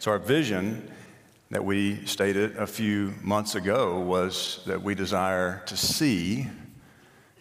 So, 0.00 0.12
our 0.12 0.18
vision 0.18 0.90
that 1.50 1.62
we 1.62 2.06
stated 2.06 2.56
a 2.56 2.66
few 2.66 3.12
months 3.20 3.54
ago 3.54 4.00
was 4.00 4.62
that 4.64 4.80
we 4.80 4.94
desire 4.94 5.62
to 5.66 5.76
see 5.76 6.48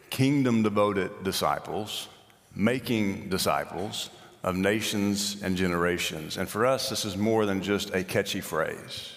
kingdom 0.09 0.61
devoted 0.61 1.23
disciples 1.23 2.09
making 2.53 3.29
disciples 3.29 4.09
of 4.43 4.57
nations 4.57 5.41
and 5.41 5.55
generations. 5.55 6.35
And 6.35 6.49
for 6.49 6.65
us, 6.65 6.89
this 6.89 7.05
is 7.05 7.15
more 7.15 7.45
than 7.45 7.63
just 7.63 7.95
a 7.95 8.03
catchy 8.03 8.41
phrase. 8.41 9.13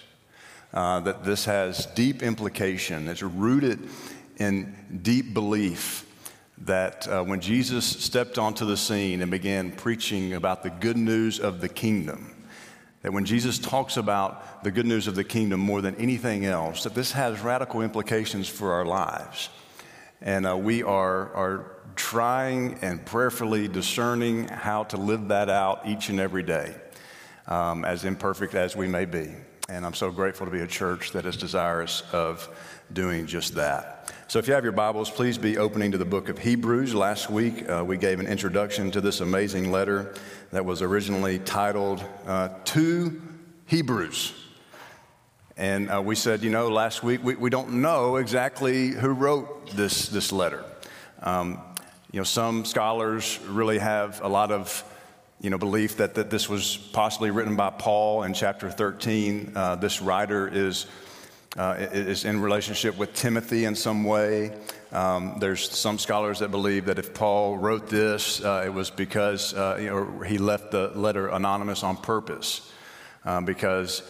Uh, 0.73 1.01
that 1.01 1.25
this 1.25 1.43
has 1.43 1.85
deep 1.87 2.23
implication. 2.23 3.09
It's 3.09 3.23
rooted 3.23 3.89
in 4.37 4.73
deep 5.01 5.33
belief 5.33 6.05
that 6.59 7.09
uh, 7.09 7.21
when 7.23 7.41
Jesus 7.41 7.85
stepped 7.85 8.37
onto 8.37 8.65
the 8.65 8.77
scene 8.77 9.21
and 9.21 9.29
began 9.29 9.73
preaching 9.73 10.31
about 10.31 10.63
the 10.63 10.69
good 10.69 10.95
news 10.95 11.41
of 11.41 11.59
the 11.59 11.67
kingdom, 11.67 12.32
that 13.03 13.13
when 13.13 13.25
Jesus 13.25 13.59
talks 13.59 13.97
about 13.97 14.63
the 14.63 14.71
good 14.71 14.85
news 14.85 15.07
of 15.07 15.15
the 15.15 15.23
kingdom 15.23 15.59
more 15.59 15.81
than 15.81 15.95
anything 15.97 16.45
else, 16.45 16.83
that 16.83 16.95
this 16.95 17.11
has 17.11 17.41
radical 17.41 17.81
implications 17.81 18.47
for 18.47 18.73
our 18.73 18.85
lives. 18.85 19.49
And 20.21 20.47
uh, 20.47 20.55
we 20.57 20.83
are, 20.83 21.33
are 21.35 21.65
trying 21.95 22.79
and 22.81 23.05
prayerfully 23.05 23.67
discerning 23.67 24.47
how 24.47 24.85
to 24.85 24.97
live 24.97 25.27
that 25.27 25.49
out 25.49 25.81
each 25.85 26.07
and 26.07 26.19
every 26.19 26.43
day, 26.43 26.73
um, 27.47 27.83
as 27.83 28.05
imperfect 28.05 28.55
as 28.55 28.75
we 28.75 28.87
may 28.87 29.03
be. 29.03 29.29
And 29.67 29.85
I'm 29.85 29.93
so 29.93 30.09
grateful 30.09 30.45
to 30.45 30.51
be 30.51 30.61
a 30.61 30.67
church 30.67 31.11
that 31.11 31.25
is 31.25 31.35
desirous 31.35 32.03
of 32.13 32.49
doing 32.93 33.25
just 33.25 33.55
that. 33.55 34.13
So, 34.27 34.39
if 34.39 34.47
you 34.47 34.53
have 34.53 34.63
your 34.63 34.73
Bibles, 34.73 35.09
please 35.09 35.37
be 35.37 35.57
opening 35.57 35.91
to 35.91 35.97
the 35.97 36.05
book 36.05 36.29
of 36.29 36.37
Hebrews. 36.37 36.93
Last 36.93 37.29
week, 37.29 37.67
uh, 37.69 37.83
we 37.85 37.97
gave 37.97 38.19
an 38.19 38.27
introduction 38.27 38.91
to 38.91 39.01
this 39.01 39.19
amazing 39.19 39.71
letter 39.71 40.13
that 40.51 40.63
was 40.63 40.81
originally 40.81 41.39
titled 41.39 42.03
uh, 42.25 42.49
To 42.65 43.21
Hebrews. 43.65 44.33
And 45.57 45.91
uh, 45.91 46.01
we 46.01 46.15
said, 46.15 46.43
you 46.43 46.49
know, 46.49 46.69
last 46.69 47.03
week, 47.03 47.23
we, 47.23 47.35
we 47.35 47.49
don't 47.49 47.81
know 47.81 48.17
exactly 48.17 48.89
who 48.89 49.09
wrote 49.09 49.71
this, 49.71 50.07
this 50.09 50.31
letter. 50.31 50.63
Um, 51.21 51.61
you 52.11 52.19
know, 52.19 52.23
some 52.23 52.65
scholars 52.65 53.39
really 53.47 53.79
have 53.79 54.21
a 54.23 54.27
lot 54.27 54.51
of 54.51 54.83
you 55.41 55.49
know, 55.49 55.57
belief 55.57 55.97
that, 55.97 56.15
that 56.15 56.29
this 56.29 56.47
was 56.47 56.77
possibly 56.77 57.29
written 57.29 57.55
by 57.55 57.69
Paul 57.69 58.23
in 58.23 58.33
chapter 58.33 58.71
13. 58.71 59.51
Uh, 59.55 59.75
this 59.75 60.01
writer 60.01 60.47
is 60.47 60.85
uh, 61.57 61.75
is 61.77 62.25
in 62.25 62.41
relationship 62.41 62.97
with 62.97 63.13
Timothy 63.13 63.65
in 63.65 63.75
some 63.75 64.03
way. 64.03 64.55
Um, 64.91 65.37
there's 65.39 65.69
some 65.69 65.97
scholars 65.97 66.39
that 66.39 66.51
believe 66.51 66.85
that 66.85 66.99
if 66.99 67.13
Paul 67.13 67.57
wrote 67.57 67.89
this, 67.89 68.43
uh, 68.43 68.63
it 68.65 68.73
was 68.73 68.89
because 68.89 69.53
uh, 69.53 69.77
you 69.79 69.89
know, 69.89 70.19
he 70.21 70.37
left 70.37 70.71
the 70.71 70.89
letter 70.89 71.27
anonymous 71.27 71.83
on 71.83 71.97
purpose. 71.97 72.71
Um, 73.25 73.45
because 73.45 74.03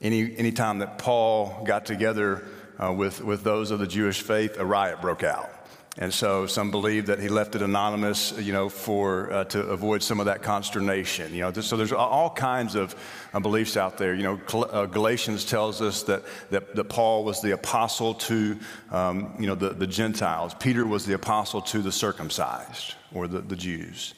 any 0.00 0.36
anytime 0.36 0.78
that 0.78 0.98
Paul 0.98 1.64
got 1.64 1.84
together 1.86 2.44
uh, 2.82 2.92
with, 2.92 3.22
with 3.22 3.44
those 3.44 3.70
of 3.70 3.78
the 3.78 3.86
Jewish 3.86 4.20
faith, 4.20 4.56
a 4.58 4.64
riot 4.64 5.00
broke 5.00 5.22
out. 5.22 5.53
And 5.96 6.12
so 6.12 6.46
some 6.46 6.72
believe 6.72 7.06
that 7.06 7.20
he 7.20 7.28
left 7.28 7.54
it 7.54 7.62
anonymous, 7.62 8.32
you 8.36 8.52
know, 8.52 8.68
for 8.68 9.32
uh, 9.32 9.44
to 9.44 9.60
avoid 9.60 10.02
some 10.02 10.18
of 10.18 10.26
that 10.26 10.42
consternation. 10.42 11.32
You 11.32 11.42
know, 11.42 11.52
so 11.52 11.76
there's 11.76 11.92
all 11.92 12.30
kinds 12.30 12.74
of 12.74 12.96
uh, 13.32 13.38
beliefs 13.38 13.76
out 13.76 13.96
there. 13.96 14.12
You 14.12 14.24
know, 14.24 14.40
uh, 14.64 14.86
Galatians 14.86 15.44
tells 15.44 15.80
us 15.80 16.02
that, 16.04 16.24
that, 16.50 16.74
that 16.74 16.84
Paul 16.84 17.22
was 17.22 17.40
the 17.42 17.52
apostle 17.52 18.14
to, 18.14 18.58
um, 18.90 19.36
you 19.38 19.46
know, 19.46 19.54
the, 19.54 19.70
the 19.70 19.86
Gentiles. 19.86 20.52
Peter 20.54 20.84
was 20.84 21.06
the 21.06 21.14
apostle 21.14 21.60
to 21.62 21.80
the 21.80 21.92
circumcised 21.92 22.94
or 23.12 23.28
the, 23.28 23.40
the 23.40 23.56
Jews. 23.56 24.14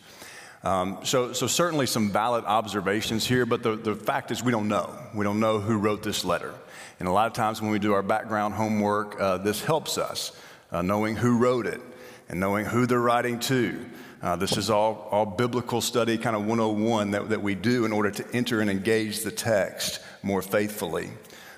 Um, 0.65 1.01
so, 1.05 1.35
so 1.35 1.47
certainly 1.47 1.87
some 1.87 2.11
valid 2.11 2.45
observations 2.47 3.27
here, 3.27 3.45
but 3.45 3.63
the, 3.63 3.77
the 3.77 3.95
fact 3.95 4.31
is 4.31 4.43
we 4.43 4.51
don't 4.51 4.69
know. 4.69 4.93
We 5.15 5.25
don't 5.25 5.41
know 5.41 5.61
who 5.61 5.77
wrote 5.77 6.03
this 6.03 6.25
letter. 6.25 6.55
And 6.99 7.07
a 7.07 7.13
lot 7.13 7.27
of 7.27 7.35
times 7.35 7.61
when 7.61 7.71
we 7.71 7.79
do 7.79 7.93
our 7.93 8.03
background 8.03 8.55
homework, 8.55 9.21
uh, 9.21 9.37
this 9.39 9.63
helps 9.63 9.99
us 9.99 10.33
uh, 10.73 10.83
knowing 10.83 11.17
who 11.17 11.39
wrote 11.39 11.67
it 11.67 11.81
and 12.29 12.41
knowing 12.41 12.65
who 12.65 12.87
they're 12.87 13.01
writing 13.01 13.39
to. 13.39 13.85
Uh, 14.23 14.35
this 14.35 14.57
is 14.57 14.71
all, 14.71 15.09
all 15.11 15.27
biblical 15.27 15.81
study, 15.81 16.19
kind 16.19 16.35
of 16.35 16.47
101 16.47 17.11
that, 17.13 17.29
that 17.29 17.43
we 17.43 17.55
do 17.55 17.85
in 17.85 17.93
order 17.93 18.11
to 18.11 18.25
enter 18.35 18.61
and 18.61 18.71
engage 18.71 19.21
the 19.21 19.31
text 19.31 20.01
more 20.23 20.43
faithfully. 20.43 21.11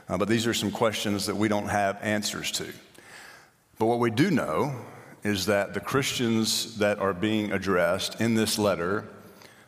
Uh, 0.09 0.19
but 0.19 0.29
these 0.29 0.47
are 0.47 0.55
some 0.55 0.71
questions 0.71 1.27
that 1.27 1.37
we 1.37 1.49
don't 1.49 1.69
have 1.69 1.99
answers 2.03 2.51
to. 2.53 2.67
But 3.79 3.87
what 3.87 4.01
we 4.01 4.11
do 4.11 4.31
know 4.31 4.75
is 5.23 5.47
that 5.47 5.75
the 5.75 5.81
Christians 5.81 6.79
that 6.79 6.99
are 6.99 7.13
being 7.13 7.53
addressed 7.53 8.21
in 8.21 8.35
this 8.35 8.59
letter 8.59 9.09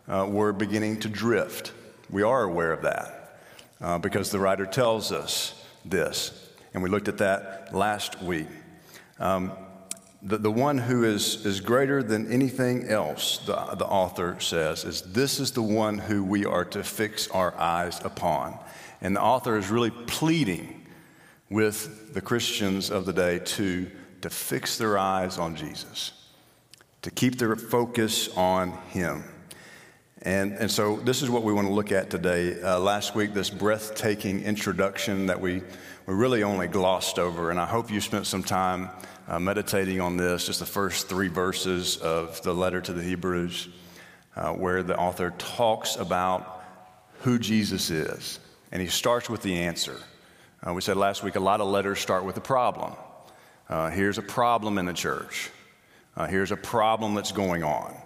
uh, 0.08 0.26
were 0.28 0.52
beginning 0.52 1.00
to 1.00 1.08
drift. 1.08 1.72
We 2.08 2.22
are 2.22 2.42
aware 2.42 2.72
of 2.72 2.82
that 2.82 3.40
uh, 3.80 3.98
because 3.98 4.30
the 4.30 4.40
writer 4.40 4.66
tells 4.66 5.12
us 5.12 5.54
this. 5.84 6.48
And 6.74 6.82
we 6.82 6.88
looked 6.88 7.08
at 7.08 7.18
that 7.18 7.74
last 7.74 8.20
week. 8.22 8.48
Um, 9.20 9.52
the, 10.22 10.38
the 10.38 10.50
one 10.50 10.78
who 10.78 11.04
is, 11.04 11.46
is 11.46 11.60
greater 11.60 12.02
than 12.02 12.30
anything 12.30 12.88
else, 12.88 13.38
the, 13.46 13.54
the 13.76 13.86
author 13.86 14.36
says, 14.38 14.84
is 14.84 15.02
this 15.02 15.40
is 15.40 15.52
the 15.52 15.62
one 15.62 15.98
who 15.98 16.24
we 16.24 16.44
are 16.44 16.64
to 16.66 16.82
fix 16.82 17.28
our 17.28 17.54
eyes 17.58 18.00
upon. 18.04 18.58
And 19.00 19.16
the 19.16 19.22
author 19.22 19.56
is 19.56 19.70
really 19.70 19.90
pleading 19.90 20.86
with 21.48 22.12
the 22.12 22.20
Christians 22.20 22.90
of 22.90 23.06
the 23.06 23.12
day 23.12 23.38
to, 23.38 23.90
to 24.20 24.30
fix 24.30 24.76
their 24.76 24.98
eyes 24.98 25.38
on 25.38 25.56
Jesus, 25.56 26.12
to 27.02 27.10
keep 27.10 27.38
their 27.38 27.56
focus 27.56 28.28
on 28.36 28.72
Him. 28.88 29.24
And, 30.22 30.52
and 30.52 30.70
so 30.70 30.96
this 30.96 31.22
is 31.22 31.30
what 31.30 31.44
we 31.44 31.52
want 31.54 31.66
to 31.66 31.72
look 31.72 31.92
at 31.92 32.10
today. 32.10 32.60
Uh, 32.60 32.78
last 32.78 33.14
week, 33.14 33.32
this 33.32 33.48
breathtaking 33.48 34.42
introduction 34.42 35.26
that 35.26 35.40
we, 35.40 35.62
we 36.06 36.14
really 36.14 36.42
only 36.42 36.68
glossed 36.68 37.18
over, 37.18 37.50
and 37.50 37.58
I 37.58 37.64
hope 37.64 37.90
you 37.90 38.02
spent 38.02 38.26
some 38.26 38.42
time 38.42 38.90
uh, 39.28 39.38
meditating 39.38 39.98
on 39.98 40.18
this, 40.18 40.44
just 40.44 40.60
the 40.60 40.66
first 40.66 41.08
three 41.08 41.28
verses 41.28 41.96
of 41.96 42.42
the 42.42 42.52
letter 42.52 42.82
to 42.82 42.92
the 42.92 43.02
Hebrews, 43.02 43.68
uh, 44.36 44.52
where 44.52 44.82
the 44.82 44.98
author 44.98 45.32
talks 45.38 45.96
about 45.96 46.64
who 47.20 47.38
Jesus 47.38 47.88
is. 47.88 48.40
And 48.72 48.82
he 48.82 48.88
starts 48.88 49.30
with 49.30 49.40
the 49.40 49.54
answer. 49.54 49.96
Uh, 50.66 50.74
we 50.74 50.82
said 50.82 50.98
last 50.98 51.22
week 51.22 51.36
a 51.36 51.40
lot 51.40 51.62
of 51.62 51.68
letters 51.68 51.98
start 51.98 52.24
with 52.24 52.36
a 52.36 52.42
problem. 52.42 52.92
Uh, 53.70 53.88
here's 53.88 54.18
a 54.18 54.22
problem 54.22 54.76
in 54.76 54.84
the 54.84 54.92
church. 54.92 55.50
Uh, 56.14 56.26
here's 56.26 56.52
a 56.52 56.56
problem 56.56 57.14
that's 57.14 57.32
going 57.32 57.64
on. 57.64 57.96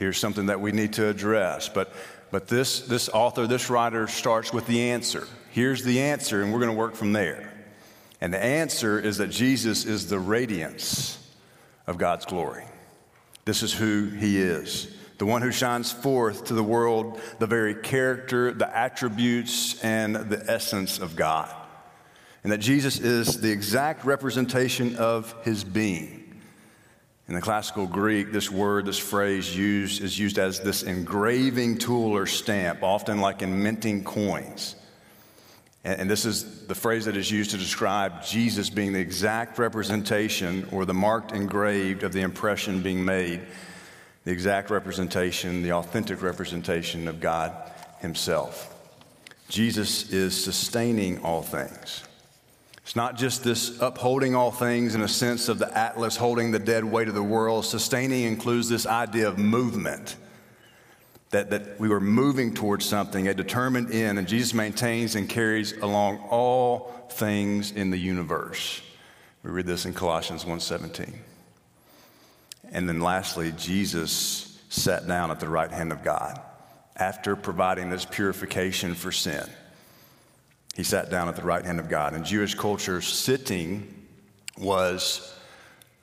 Here's 0.00 0.18
something 0.18 0.46
that 0.46 0.62
we 0.62 0.72
need 0.72 0.94
to 0.94 1.08
address. 1.08 1.68
But, 1.68 1.92
but 2.30 2.48
this, 2.48 2.80
this 2.80 3.10
author, 3.10 3.46
this 3.46 3.68
writer 3.68 4.06
starts 4.06 4.50
with 4.50 4.66
the 4.66 4.90
answer. 4.90 5.28
Here's 5.50 5.84
the 5.84 6.00
answer, 6.00 6.42
and 6.42 6.52
we're 6.52 6.58
going 6.58 6.72
to 6.72 6.76
work 6.76 6.94
from 6.94 7.12
there. 7.12 7.52
And 8.18 8.32
the 8.32 8.42
answer 8.42 8.98
is 8.98 9.18
that 9.18 9.28
Jesus 9.28 9.84
is 9.84 10.08
the 10.08 10.18
radiance 10.18 11.18
of 11.86 11.98
God's 11.98 12.24
glory. 12.24 12.64
This 13.44 13.62
is 13.62 13.74
who 13.74 14.08
he 14.08 14.40
is 14.40 14.92
the 15.18 15.26
one 15.26 15.42
who 15.42 15.52
shines 15.52 15.92
forth 15.92 16.46
to 16.46 16.54
the 16.54 16.64
world 16.64 17.20
the 17.40 17.46
very 17.46 17.74
character, 17.74 18.52
the 18.52 18.74
attributes, 18.74 19.78
and 19.84 20.16
the 20.16 20.42
essence 20.50 20.98
of 20.98 21.14
God. 21.14 21.54
And 22.42 22.50
that 22.50 22.58
Jesus 22.58 22.98
is 22.98 23.38
the 23.38 23.50
exact 23.50 24.06
representation 24.06 24.96
of 24.96 25.34
his 25.44 25.62
being. 25.62 26.29
In 27.30 27.36
the 27.36 27.40
classical 27.40 27.86
Greek, 27.86 28.32
this 28.32 28.50
word, 28.50 28.86
this 28.86 28.98
phrase 28.98 29.56
used 29.56 30.02
is 30.02 30.18
used 30.18 30.36
as 30.36 30.58
this 30.58 30.82
engraving 30.82 31.78
tool 31.78 32.16
or 32.16 32.26
stamp, 32.26 32.82
often 32.82 33.20
like 33.20 33.40
in 33.40 33.62
minting 33.62 34.02
coins. 34.02 34.74
And, 35.84 36.10
this 36.10 36.24
is 36.24 36.66
the 36.66 36.74
phrase 36.74 37.04
that 37.04 37.16
is 37.16 37.30
used 37.30 37.52
to 37.52 37.56
describe 37.56 38.24
Jesus 38.24 38.68
being 38.68 38.92
the 38.92 38.98
exact 38.98 39.60
representation 39.60 40.66
or 40.72 40.84
the 40.84 40.92
marked 40.92 41.30
engraved 41.30 42.02
of 42.02 42.12
the 42.12 42.20
impression 42.20 42.82
being 42.82 43.04
made, 43.04 43.40
the 44.24 44.32
exact 44.32 44.68
representation, 44.68 45.62
the 45.62 45.74
authentic 45.74 46.22
representation 46.22 47.06
of 47.06 47.20
God 47.20 47.52
Himself. 48.00 48.74
Jesus 49.48 50.10
is 50.12 50.42
sustaining 50.42 51.22
all 51.22 51.42
things. 51.42 52.02
It's 52.90 52.96
not 52.96 53.16
just 53.16 53.44
this 53.44 53.80
upholding 53.80 54.34
all 54.34 54.50
things 54.50 54.96
in 54.96 55.02
a 55.02 55.06
sense 55.06 55.48
of 55.48 55.60
the 55.60 55.78
atlas 55.78 56.16
holding 56.16 56.50
the 56.50 56.58
dead 56.58 56.82
weight 56.84 57.06
of 57.06 57.14
the 57.14 57.22
world. 57.22 57.64
Sustaining 57.64 58.24
includes 58.24 58.68
this 58.68 58.84
idea 58.84 59.28
of 59.28 59.38
movement 59.38 60.16
that, 61.28 61.50
that 61.50 61.78
we 61.78 61.88
were 61.88 62.00
moving 62.00 62.52
towards 62.52 62.84
something, 62.84 63.28
a 63.28 63.32
determined 63.32 63.92
end, 63.92 64.18
and 64.18 64.26
Jesus 64.26 64.54
maintains 64.54 65.14
and 65.14 65.28
carries 65.28 65.70
along 65.74 66.18
all 66.30 66.92
things 67.10 67.70
in 67.70 67.90
the 67.90 67.96
universe. 67.96 68.82
We 69.44 69.52
read 69.52 69.66
this 69.66 69.84
in 69.84 69.94
Colossians 69.94 70.44
1:17. 70.44 71.16
And 72.72 72.88
then 72.88 73.00
lastly, 73.00 73.52
Jesus 73.56 74.58
sat 74.68 75.06
down 75.06 75.30
at 75.30 75.38
the 75.38 75.48
right 75.48 75.70
hand 75.70 75.92
of 75.92 76.02
God 76.02 76.40
after 76.96 77.36
providing 77.36 77.88
this 77.88 78.04
purification 78.04 78.96
for 78.96 79.12
sin. 79.12 79.48
He 80.76 80.82
sat 80.82 81.10
down 81.10 81.28
at 81.28 81.36
the 81.36 81.42
right 81.42 81.64
hand 81.64 81.80
of 81.80 81.88
God. 81.88 82.14
In 82.14 82.24
Jewish 82.24 82.54
culture, 82.54 83.00
sitting 83.00 84.06
was 84.58 85.36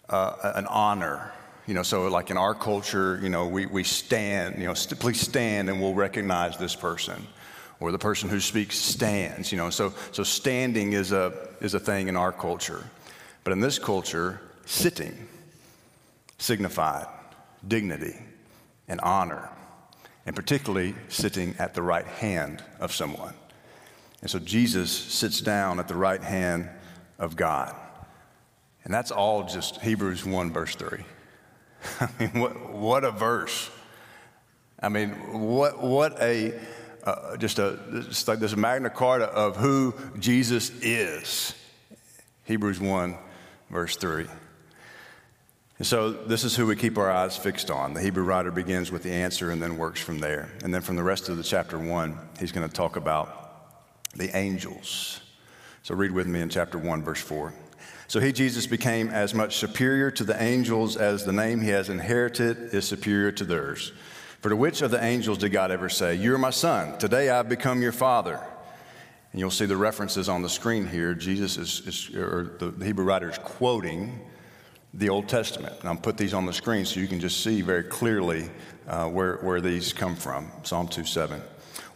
uh, 0.09 0.51
an 0.55 0.67
honor 0.67 1.31
you 1.67 1.73
know, 1.73 1.83
so 1.83 2.07
like 2.07 2.31
in 2.31 2.37
our 2.37 2.55
culture, 2.55 3.19
you 3.21 3.27
know, 3.27 3.45
we, 3.45 3.65
we 3.65 3.83
stand, 3.83 4.57
you 4.57 4.65
know, 4.65 4.73
st- 4.73 4.99
please 5.01 5.19
stand 5.19 5.69
and 5.69 5.81
we'll 5.81 5.93
recognize 5.93 6.57
this 6.57 6.75
person. 6.75 7.27
or 7.79 7.91
the 7.91 7.99
person 7.99 8.29
who 8.29 8.39
speaks 8.39 8.77
stands, 8.77 9.51
you 9.51 9.57
know. 9.57 9.69
So, 9.69 9.93
so 10.13 10.23
standing 10.23 10.93
is 10.93 11.11
a, 11.11 11.49
is 11.59 11.73
a 11.73 11.79
thing 11.79 12.07
in 12.07 12.15
our 12.15 12.31
culture. 12.31 12.83
But 13.43 13.51
in 13.53 13.59
this 13.59 13.77
culture, 13.77 14.39
sitting 14.65 15.27
signified 16.39 17.07
dignity 17.67 18.15
and 18.87 19.01
honor, 19.01 19.49
and 20.25 20.35
particularly 20.35 20.95
sitting 21.09 21.55
at 21.59 21.73
the 21.73 21.81
right 21.81 22.05
hand 22.05 22.63
of 22.79 22.93
someone. 22.93 23.33
And 24.21 24.29
so 24.29 24.39
Jesus 24.39 24.91
sits 24.91 25.41
down 25.41 25.79
at 25.79 25.87
the 25.87 25.95
right 25.95 26.21
hand 26.21 26.69
of 27.19 27.35
God. 27.35 27.75
And 28.83 28.93
that's 28.93 29.11
all 29.11 29.43
just 29.43 29.81
Hebrews 29.81 30.25
1, 30.25 30.51
verse 30.51 30.75
3. 30.75 31.03
I 31.99 32.09
mean, 32.19 32.39
what, 32.39 32.71
what 32.71 33.03
a 33.03 33.11
verse. 33.11 33.69
I 34.79 34.89
mean, 34.89 35.11
what, 35.11 35.81
what 35.81 36.21
a, 36.21 36.59
uh, 37.03 37.37
just 37.37 37.59
a, 37.59 37.79
just 38.07 38.27
like 38.27 38.39
this 38.39 38.55
Magna 38.55 38.89
Carta 38.89 39.25
of 39.25 39.57
who 39.57 39.93
Jesus 40.19 40.71
is. 40.81 41.53
Hebrews 42.45 42.79
1, 42.79 43.17
verse 43.69 43.97
3. 43.97 44.25
And 45.79 45.85
so 45.85 46.11
this 46.11 46.43
is 46.43 46.55
who 46.55 46.65
we 46.65 46.75
keep 46.75 46.97
our 46.97 47.11
eyes 47.11 47.37
fixed 47.37 47.69
on. 47.69 47.93
The 47.93 48.01
Hebrew 48.01 48.23
writer 48.23 48.51
begins 48.51 48.91
with 48.91 49.03
the 49.03 49.11
answer 49.11 49.51
and 49.51 49.61
then 49.61 49.77
works 49.77 50.01
from 50.01 50.19
there. 50.19 50.49
And 50.63 50.73
then 50.73 50.81
from 50.81 50.95
the 50.95 51.03
rest 51.03 51.29
of 51.29 51.37
the 51.37 51.43
chapter 51.43 51.77
1, 51.77 52.17
he's 52.39 52.51
going 52.51 52.67
to 52.67 52.73
talk 52.73 52.95
about 52.95 53.46
the 54.17 54.35
angels. 54.35 55.21
So 55.83 55.95
read 55.95 56.11
with 56.11 56.27
me 56.27 56.41
in 56.41 56.49
chapter 56.49 56.77
1, 56.77 57.03
verse 57.03 57.21
4. 57.21 57.53
So 58.07 58.19
he, 58.19 58.31
Jesus, 58.31 58.67
became 58.67 59.09
as 59.09 59.33
much 59.33 59.57
superior 59.57 60.11
to 60.11 60.23
the 60.23 60.41
angels 60.41 60.97
as 60.97 61.25
the 61.25 61.33
name 61.33 61.61
he 61.61 61.69
has 61.69 61.89
inherited 61.89 62.73
is 62.73 62.87
superior 62.87 63.31
to 63.33 63.45
theirs. 63.45 63.91
For 64.41 64.49
to 64.49 64.55
which 64.55 64.81
of 64.81 64.91
the 64.91 65.03
angels 65.03 65.39
did 65.39 65.51
God 65.51 65.71
ever 65.71 65.89
say, 65.89 66.15
You 66.15 66.33
are 66.35 66.37
my 66.37 66.51
son, 66.51 66.97
today 66.99 67.29
I've 67.29 67.49
become 67.49 67.81
your 67.81 67.91
father? 67.91 68.41
And 69.31 69.39
you'll 69.39 69.51
see 69.51 69.65
the 69.65 69.77
references 69.77 70.29
on 70.29 70.41
the 70.41 70.49
screen 70.49 70.87
here. 70.87 71.13
Jesus 71.13 71.57
is, 71.57 71.81
is 71.85 72.15
or 72.15 72.55
the 72.59 72.85
Hebrew 72.85 73.03
writer 73.03 73.29
is 73.29 73.37
quoting 73.39 74.21
the 74.93 75.09
Old 75.09 75.27
Testament. 75.27 75.75
And 75.81 75.89
I'll 75.89 75.97
put 75.97 76.17
these 76.17 76.33
on 76.33 76.45
the 76.45 76.53
screen 76.53 76.85
so 76.85 76.99
you 76.99 77.07
can 77.07 77.19
just 77.19 77.43
see 77.43 77.61
very 77.61 77.83
clearly 77.83 78.49
uh, 78.87 79.09
where, 79.09 79.37
where 79.37 79.59
these 79.59 79.91
come 79.91 80.15
from 80.15 80.49
Psalm 80.63 80.87
2 80.87 81.03
7. 81.03 81.41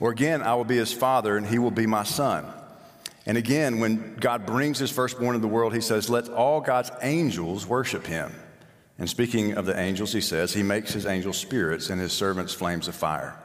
Or 0.01 0.09
again, 0.09 0.41
I 0.41 0.55
will 0.55 0.65
be 0.65 0.77
his 0.77 0.91
father, 0.91 1.37
and 1.37 1.45
he 1.45 1.59
will 1.59 1.71
be 1.71 1.85
my 1.85 2.03
son. 2.03 2.51
And 3.27 3.37
again, 3.37 3.79
when 3.79 4.15
God 4.15 4.47
brings 4.47 4.79
his 4.79 4.89
firstborn 4.89 5.35
into 5.35 5.47
the 5.47 5.53
world, 5.53 5.75
he 5.75 5.79
says, 5.79 6.09
Let 6.09 6.27
all 6.27 6.59
God's 6.59 6.89
angels 7.03 7.67
worship 7.67 8.07
him. 8.07 8.33
And 8.97 9.07
speaking 9.07 9.53
of 9.53 9.67
the 9.67 9.79
angels, 9.79 10.11
he 10.11 10.19
says, 10.19 10.53
He 10.53 10.63
makes 10.63 10.91
his 10.91 11.05
angels 11.05 11.37
spirits 11.37 11.91
and 11.91 12.01
his 12.01 12.13
servants 12.13 12.51
flames 12.51 12.87
of 12.87 12.95
fire. 12.95 13.37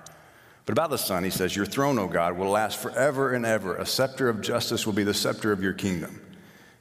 But 0.64 0.72
about 0.72 0.88
the 0.88 0.96
Son, 0.96 1.22
he 1.24 1.30
says, 1.30 1.54
Your 1.54 1.66
throne, 1.66 1.98
O 1.98 2.08
God, 2.08 2.38
will 2.38 2.48
last 2.48 2.80
forever 2.80 3.34
and 3.34 3.44
ever. 3.44 3.76
A 3.76 3.84
scepter 3.84 4.30
of 4.30 4.40
justice 4.40 4.86
will 4.86 4.94
be 4.94 5.04
the 5.04 5.12
scepter 5.12 5.52
of 5.52 5.62
your 5.62 5.74
kingdom. 5.74 6.22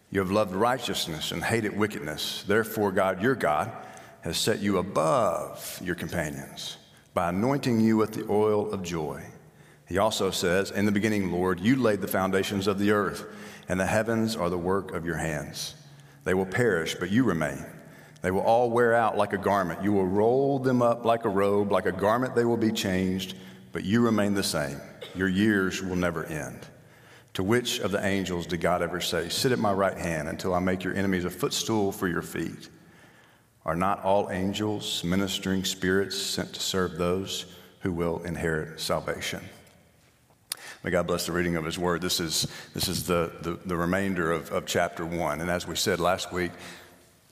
You 0.09 0.21
have 0.21 0.31
loved 0.31 0.55
righteousness 0.55 1.33
and 1.33 1.43
hated 1.43 1.75
wickedness. 1.75 2.45
Therefore, 2.47 2.93
God, 2.93 3.21
your 3.21 3.35
God, 3.35 3.73
has 4.21 4.37
set 4.37 4.59
you 4.59 4.77
above 4.77 5.81
your 5.83 5.95
companions 5.95 6.77
by 7.13 7.27
anointing 7.27 7.81
you 7.81 7.97
with 7.97 8.13
the 8.13 8.25
oil 8.29 8.71
of 8.71 8.81
joy. 8.81 9.21
He 9.87 9.97
also 9.97 10.31
says, 10.31 10.71
In 10.71 10.85
the 10.85 10.91
beginning, 10.91 11.31
Lord, 11.31 11.59
you 11.59 11.75
laid 11.75 12.01
the 12.01 12.07
foundations 12.07 12.67
of 12.67 12.79
the 12.79 12.91
earth, 12.91 13.25
and 13.67 13.79
the 13.79 13.85
heavens 13.85 14.35
are 14.35 14.49
the 14.49 14.57
work 14.57 14.93
of 14.93 15.05
your 15.05 15.17
hands. 15.17 15.75
They 16.23 16.33
will 16.33 16.45
perish, 16.45 16.95
but 16.95 17.11
you 17.11 17.23
remain. 17.23 17.65
They 18.21 18.31
will 18.31 18.41
all 18.41 18.71
wear 18.71 18.95
out 18.95 19.17
like 19.17 19.33
a 19.33 19.37
garment. 19.37 19.83
You 19.83 19.93
will 19.93 20.07
roll 20.07 20.57
them 20.57 20.81
up 20.81 21.05
like 21.05 21.25
a 21.25 21.29
robe, 21.29 21.71
like 21.71 21.85
a 21.85 21.91
garment 21.91 22.33
they 22.33 22.45
will 22.45 22.57
be 22.57 22.71
changed, 22.71 23.35
but 23.71 23.83
you 23.83 24.01
remain 24.01 24.33
the 24.33 24.41
same. 24.41 24.81
Your 25.13 25.27
years 25.27 25.83
will 25.83 25.95
never 25.95 26.25
end. 26.25 26.65
To 27.35 27.43
which 27.43 27.79
of 27.79 27.91
the 27.91 28.03
angels 28.03 28.47
did 28.47 28.61
God 28.61 28.81
ever 28.81 28.99
say, 28.99 29.29
Sit 29.29 29.51
at 29.51 29.59
my 29.59 29.73
right 29.73 29.97
hand 29.97 30.27
until 30.27 30.55
I 30.55 30.59
make 30.59 30.83
your 30.83 30.95
enemies 30.95 31.25
a 31.25 31.29
footstool 31.29 31.91
for 31.91 32.07
your 32.07 32.23
feet? 32.23 32.69
Are 33.65 33.75
not 33.75 34.03
all 34.03 34.31
angels 34.31 35.03
ministering 35.03 35.63
spirits 35.63 36.17
sent 36.17 36.53
to 36.53 36.59
serve 36.59 36.97
those 36.97 37.45
who 37.81 37.91
will 37.91 38.23
inherit 38.23 38.79
salvation? 38.79 39.41
May 40.85 40.91
God 40.91 41.07
bless 41.07 41.25
the 41.25 41.31
reading 41.31 41.55
of 41.55 41.65
His 41.65 41.79
Word. 41.79 41.99
This 41.99 42.19
is, 42.19 42.45
this 42.75 42.87
is 42.87 43.07
the, 43.07 43.31
the, 43.41 43.57
the 43.65 43.75
remainder 43.75 44.31
of, 44.31 44.51
of 44.51 44.67
chapter 44.67 45.03
one. 45.03 45.41
And 45.41 45.49
as 45.49 45.67
we 45.67 45.75
said 45.75 45.99
last 45.99 46.31
week, 46.31 46.51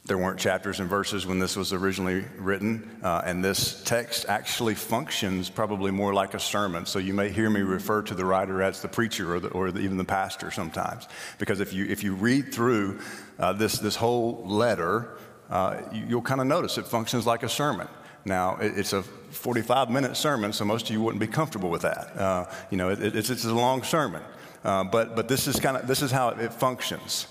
there 0.06 0.18
weren't 0.18 0.40
chapters 0.40 0.80
and 0.80 0.90
verses 0.90 1.28
when 1.28 1.38
this 1.38 1.56
was 1.56 1.72
originally 1.72 2.26
written, 2.40 2.98
uh, 3.04 3.22
and 3.24 3.46
this 3.46 3.84
text 3.84 4.26
actually 4.28 4.74
functions 4.74 5.52
probably 5.52 5.92
more 5.92 6.16
like 6.16 6.34
a 6.34 6.40
sermon. 6.40 6.88
So 6.88 6.98
you 6.98 7.14
may 7.14 7.30
hear 7.30 7.48
me 7.48 7.62
refer 7.62 8.02
to 8.02 8.16
the 8.16 8.26
writer 8.26 8.64
as 8.64 8.82
the 8.82 8.88
preacher 8.88 9.36
or, 9.36 9.40
the, 9.40 9.50
or 9.50 9.72
the, 9.72 9.82
even 9.82 9.98
the 9.98 10.04
pastor 10.04 10.50
sometimes, 10.50 11.08
because 11.38 11.60
if 11.60 11.74
you 11.74 11.86
if 11.86 12.04
you 12.04 12.16
read 12.16 12.52
through 12.52 13.02
uh, 13.38 13.54
this 13.54 13.78
this 13.78 13.96
whole 13.96 14.44
letter, 14.48 15.16
uh, 15.52 15.80
you, 15.94 16.16
will 16.16 16.24
kind 16.24 16.42
of 16.42 16.48
notice 16.48 16.80
it 16.80 16.88
functions 16.88 17.28
like 17.28 17.44
a 17.44 17.50
sermon. 17.50 17.88
Now 18.26 18.56
it, 18.56 18.80
it's 18.80 18.94
a 18.94 19.04
45 19.34 19.90
minute 19.90 20.16
sermon, 20.16 20.54
so 20.54 20.66
most 20.66 20.86
of 20.86 20.92
you 20.92 21.02
wouldn't 21.02 21.20
be 21.20 21.28
comfortable 21.28 21.70
with 21.70 21.82
that. 21.82 22.16
Uh, 22.18 22.46
you 22.70 22.78
know, 22.78 22.90
it, 22.90 23.16
it's, 23.16 23.30
it's 23.30 23.46
a 23.46 23.54
long 23.54 23.84
sermon, 23.84 24.22
uh, 24.64 24.84
but 24.84 25.16
but 25.16 25.28
this 25.28 25.48
is 25.48 25.60
kind 25.60 25.78
of 25.78 25.88
this 25.88 26.02
is 26.02 26.12
how 26.12 26.30
it 26.30 26.54
functions. 26.54 27.28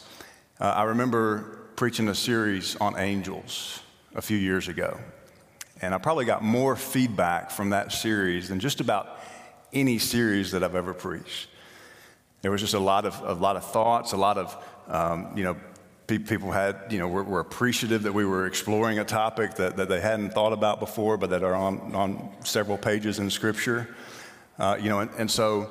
Uh, 0.60 0.64
I 0.64 0.84
remember 0.84 1.58
preaching 1.76 2.08
a 2.08 2.14
series 2.14 2.76
on 2.76 2.98
angels 2.98 3.80
a 4.14 4.22
few 4.22 4.36
years 4.36 4.68
ago. 4.68 5.00
And 5.80 5.94
I 5.94 5.98
probably 5.98 6.24
got 6.24 6.42
more 6.42 6.76
feedback 6.76 7.50
from 7.50 7.70
that 7.70 7.92
series 7.92 8.48
than 8.48 8.60
just 8.60 8.80
about 8.80 9.18
any 9.72 9.98
series 9.98 10.52
that 10.52 10.62
I've 10.62 10.76
ever 10.76 10.94
preached. 10.94 11.48
There 12.42 12.50
was 12.50 12.60
just 12.60 12.74
a 12.74 12.78
lot 12.78 13.04
of, 13.04 13.20
a 13.20 13.32
lot 13.32 13.56
of 13.56 13.64
thoughts, 13.64 14.12
a 14.12 14.16
lot 14.16 14.38
of, 14.38 14.56
um, 14.86 15.36
you 15.36 15.44
know, 15.44 15.56
people 16.06 16.50
had, 16.50 16.76
you 16.90 16.98
know, 16.98 17.08
were, 17.08 17.22
were, 17.22 17.40
appreciative 17.40 18.02
that 18.02 18.12
we 18.12 18.24
were 18.24 18.46
exploring 18.46 18.98
a 18.98 19.04
topic 19.04 19.54
that, 19.54 19.76
that 19.76 19.88
they 19.88 20.00
hadn't 20.00 20.30
thought 20.30 20.52
about 20.52 20.80
before, 20.80 21.16
but 21.16 21.30
that 21.30 21.42
are 21.42 21.54
on, 21.54 21.94
on 21.94 22.30
several 22.44 22.76
pages 22.76 23.18
in 23.18 23.30
Scripture. 23.30 23.94
Uh, 24.58 24.76
you 24.80 24.88
know, 24.88 25.00
and, 25.00 25.10
and 25.16 25.30
so 25.30 25.62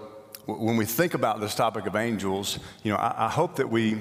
when 0.46 0.78
we 0.78 0.86
think 0.86 1.14
about 1.14 1.40
this 1.40 1.54
topic 1.54 1.86
of 1.86 1.96
angels, 1.96 2.60
you 2.84 2.92
know, 2.92 2.98
I, 2.98 3.26
I 3.26 3.30
hope 3.30 3.58
that 3.58 3.70
we 3.70 3.98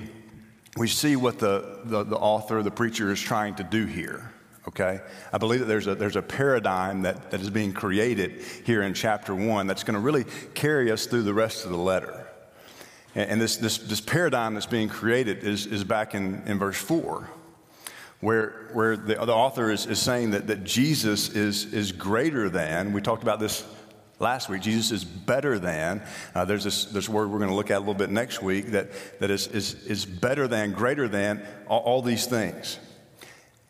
we 0.77 0.87
see 0.87 1.17
what 1.17 1.39
the, 1.39 1.81
the, 1.85 2.05
the 2.05 2.17
author, 2.17 2.63
the 2.63 2.71
preacher, 2.71 3.11
is 3.11 3.21
trying 3.21 3.55
to 3.57 3.65
do 3.65 3.87
here. 3.87 4.33
Okay? 4.69 5.01
I 5.33 5.39
believe 5.39 5.61
that 5.61 5.67
there's 5.67 5.87
a, 5.87 5.95
there's 5.95 6.17
a 6.17 6.23
paradigm 6.23 7.03
that, 7.03 7.31
that 7.31 7.41
is 7.41 7.51
being 7.51 7.73
created 7.73 8.43
here 8.65 8.83
in 8.83 8.95
chapter 8.95 9.35
one 9.35 9.67
that's 9.67 9.83
going 9.83 9.95
to 9.95 10.01
really 10.01 10.25
carry 10.55 10.93
us 10.93 11.07
through 11.07 11.23
the 11.23 11.35
rest 11.35 11.65
of 11.65 11.71
the 11.71 11.77
letter. 11.77 12.30
And, 13.15 13.41
this, 13.41 13.57
this, 13.57 13.79
this 13.79 14.01
paradigm 14.01 14.55
that's 14.55 14.67
being 14.67 14.89
created 14.89 15.43
is, 15.43 15.67
is 15.67 15.83
back 15.83 16.15
in, 16.15 16.43
in 16.47 16.59
verse 16.59 16.77
four, 16.77 17.29
where, 18.21 18.69
where 18.73 18.97
the, 18.97 19.15
the 19.15 19.35
author 19.35 19.71
is, 19.71 19.87
is 19.87 20.01
saying 20.01 20.31
that, 20.31 20.47
that 20.47 20.63
Jesus 20.63 21.31
is, 21.31 21.73
is 21.73 21.91
greater 21.91 22.49
than, 22.49 22.93
we 22.93 23.01
talked 23.01 23.23
about 23.25 23.41
this 23.41 23.65
last 24.21 24.49
week. 24.49 24.63
Jesus 24.63 24.93
is 24.93 25.05
better 25.05 25.59
than. 25.59 26.03
Uh, 26.35 26.45
there's 26.45 26.63
this, 26.63 26.85
this 26.85 27.09
word 27.09 27.31
we're 27.31 27.39
going 27.39 27.51
to 27.51 27.57
look 27.57 27.71
at 27.71 27.79
a 27.79 27.81
little 27.81 27.95
bit 27.95 28.11
next 28.11 28.43
week 28.43 28.67
that, 28.73 28.91
that 29.19 29.31
is, 29.31 29.49
is, 29.49 29.75
is 29.87 30.05
better 30.05 30.47
than, 30.47 30.73
greater 30.73 31.09
than 31.09 31.45
all, 31.67 31.81
all 31.81 32.03
these 32.03 32.27
things. 32.27 32.79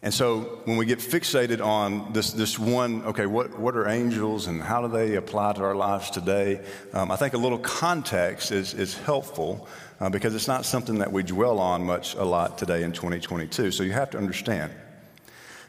And 0.02 0.14
so 0.14 0.60
when 0.64 0.78
we 0.78 0.86
get 0.86 0.98
fixated 0.98 1.62
on 1.62 2.12
this, 2.14 2.32
this 2.32 2.58
one, 2.58 3.04
okay, 3.04 3.26
what, 3.26 3.58
what 3.58 3.76
are 3.76 3.86
angels 3.86 4.46
and 4.46 4.62
how 4.62 4.80
do 4.80 4.88
they 4.88 5.16
apply 5.16 5.52
to 5.52 5.62
our 5.62 5.74
lives 5.74 6.08
today? 6.08 6.64
Um, 6.94 7.10
I 7.10 7.16
think 7.16 7.34
a 7.34 7.38
little 7.38 7.58
context 7.58 8.50
is, 8.50 8.72
is 8.72 8.96
helpful 8.96 9.68
uh, 10.00 10.08
because 10.08 10.34
it's 10.34 10.48
not 10.48 10.64
something 10.64 10.98
that 11.00 11.12
we 11.12 11.22
dwell 11.22 11.58
on 11.58 11.84
much 11.84 12.14
a 12.14 12.24
lot 12.24 12.56
today 12.56 12.82
in 12.82 12.92
2022. 12.92 13.70
So 13.70 13.82
you 13.82 13.92
have 13.92 14.08
to 14.10 14.18
understand 14.18 14.72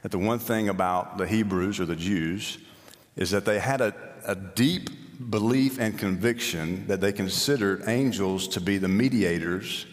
that 0.02 0.12
the 0.12 0.18
one 0.18 0.40
thing 0.40 0.70
about 0.70 1.18
the 1.18 1.28
Hebrews 1.28 1.82
or 1.82 1.86
the 1.86 1.96
Jews 1.96 2.58
is 3.18 3.32
that 3.32 3.44
they 3.44 3.60
had 3.60 3.82
a, 3.82 3.94
a 4.26 4.36
deep 4.36 4.90
belief 5.30 5.78
and 5.78 6.00
conviction 6.00 6.88
that 6.88 7.02
they 7.02 7.12
considered 7.12 7.84
angels 7.88 8.48
to 8.48 8.62
be 8.62 8.78
the 8.78 8.88
mediators 8.88 9.86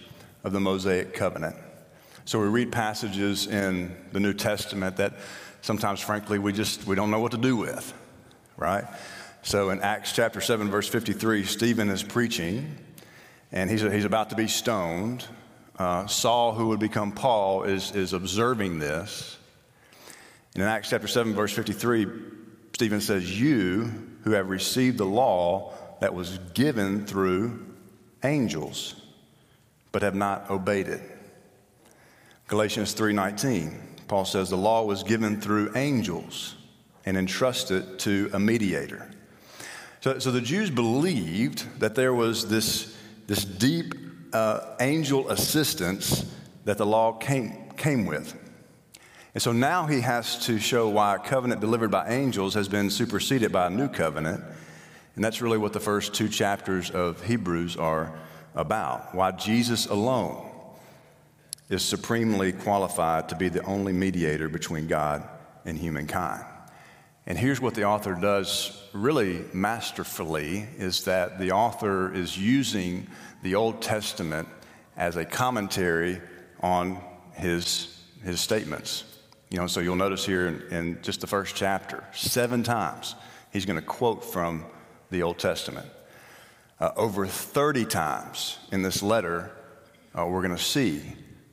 of 0.44 0.52
the 0.52 0.60
Mosaic 0.60 1.12
covenant. 1.12 1.56
So 2.28 2.38
we 2.38 2.48
read 2.48 2.70
passages 2.70 3.46
in 3.46 3.96
the 4.12 4.20
New 4.20 4.34
Testament 4.34 4.98
that 4.98 5.14
sometimes, 5.62 5.98
frankly, 5.98 6.38
we 6.38 6.52
just 6.52 6.86
we 6.86 6.94
don't 6.94 7.10
know 7.10 7.20
what 7.20 7.32
to 7.32 7.38
do 7.38 7.56
with, 7.56 7.94
right? 8.58 8.84
So 9.40 9.70
in 9.70 9.80
Acts 9.80 10.12
chapter 10.12 10.42
7, 10.42 10.70
verse 10.70 10.86
53, 10.86 11.44
Stephen 11.44 11.88
is 11.88 12.02
preaching 12.02 12.76
and 13.50 13.70
he's, 13.70 13.80
he's 13.80 14.04
about 14.04 14.28
to 14.28 14.36
be 14.36 14.46
stoned. 14.46 15.24
Uh, 15.78 16.06
Saul, 16.06 16.52
who 16.52 16.68
would 16.68 16.80
become 16.80 17.12
Paul, 17.12 17.62
is, 17.62 17.92
is 17.92 18.12
observing 18.12 18.78
this. 18.78 19.38
And 20.52 20.62
in 20.62 20.68
Acts 20.68 20.90
chapter 20.90 21.08
7, 21.08 21.32
verse 21.32 21.54
53, 21.54 22.08
Stephen 22.74 23.00
says, 23.00 23.40
You 23.40 23.90
who 24.24 24.32
have 24.32 24.50
received 24.50 24.98
the 24.98 25.06
law 25.06 25.72
that 26.02 26.12
was 26.12 26.38
given 26.52 27.06
through 27.06 27.74
angels, 28.22 28.96
but 29.92 30.02
have 30.02 30.14
not 30.14 30.50
obeyed 30.50 30.88
it. 30.88 31.17
Galatians 32.48 32.94
3:19, 32.94 33.78
Paul 34.08 34.24
says 34.24 34.48
the 34.48 34.56
law 34.56 34.82
was 34.82 35.02
given 35.02 35.38
through 35.38 35.70
angels 35.76 36.54
and 37.04 37.14
entrusted 37.14 37.98
to 37.98 38.30
a 38.32 38.38
mediator. 38.38 39.10
So, 40.00 40.18
so 40.18 40.30
the 40.30 40.40
Jews 40.40 40.70
believed 40.70 41.66
that 41.78 41.94
there 41.94 42.14
was 42.14 42.48
this, 42.48 42.96
this 43.26 43.44
deep 43.44 43.94
uh, 44.32 44.76
angel 44.80 45.28
assistance 45.28 46.24
that 46.64 46.78
the 46.78 46.86
law 46.86 47.12
came, 47.12 47.70
came 47.76 48.06
with. 48.06 48.34
And 49.34 49.42
so 49.42 49.52
now 49.52 49.86
he 49.86 50.00
has 50.00 50.46
to 50.46 50.58
show 50.58 50.88
why 50.88 51.16
a 51.16 51.18
covenant 51.18 51.60
delivered 51.60 51.90
by 51.90 52.08
angels 52.08 52.54
has 52.54 52.66
been 52.66 52.88
superseded 52.88 53.52
by 53.52 53.66
a 53.66 53.70
new 53.70 53.88
covenant. 53.88 54.42
And 55.16 55.24
that's 55.24 55.42
really 55.42 55.58
what 55.58 55.74
the 55.74 55.80
first 55.80 56.14
two 56.14 56.30
chapters 56.30 56.90
of 56.90 57.22
Hebrews 57.24 57.76
are 57.76 58.18
about. 58.54 59.14
Why 59.14 59.32
Jesus 59.32 59.84
alone 59.84 60.47
is 61.68 61.82
supremely 61.82 62.52
qualified 62.52 63.28
to 63.28 63.36
be 63.36 63.48
the 63.48 63.62
only 63.64 63.92
mediator 63.92 64.48
between 64.48 64.86
God 64.86 65.28
and 65.64 65.76
humankind. 65.76 66.44
And 67.26 67.36
here's 67.36 67.60
what 67.60 67.74
the 67.74 67.84
author 67.84 68.14
does 68.14 68.82
really 68.94 69.44
masterfully 69.52 70.66
is 70.78 71.04
that 71.04 71.38
the 71.38 71.52
author 71.52 72.12
is 72.14 72.38
using 72.38 73.06
the 73.42 73.54
Old 73.54 73.82
Testament 73.82 74.48
as 74.96 75.16
a 75.16 75.26
commentary 75.26 76.22
on 76.60 76.98
his, 77.34 78.02
his 78.24 78.40
statements. 78.40 79.04
You 79.50 79.58
know, 79.58 79.66
so 79.66 79.80
you'll 79.80 79.96
notice 79.96 80.24
here 80.24 80.46
in, 80.46 80.62
in 80.70 81.02
just 81.02 81.20
the 81.20 81.26
first 81.26 81.54
chapter, 81.54 82.02
seven 82.14 82.62
times 82.62 83.14
he's 83.52 83.66
going 83.66 83.78
to 83.78 83.86
quote 83.86 84.24
from 84.24 84.64
the 85.10 85.22
Old 85.22 85.38
Testament. 85.38 85.86
Uh, 86.80 86.92
over 86.96 87.26
30 87.26 87.84
times 87.84 88.58
in 88.72 88.82
this 88.82 89.02
letter, 89.02 89.50
uh, 90.18 90.24
we're 90.26 90.42
going 90.42 90.56
to 90.56 90.62
see 90.62 91.02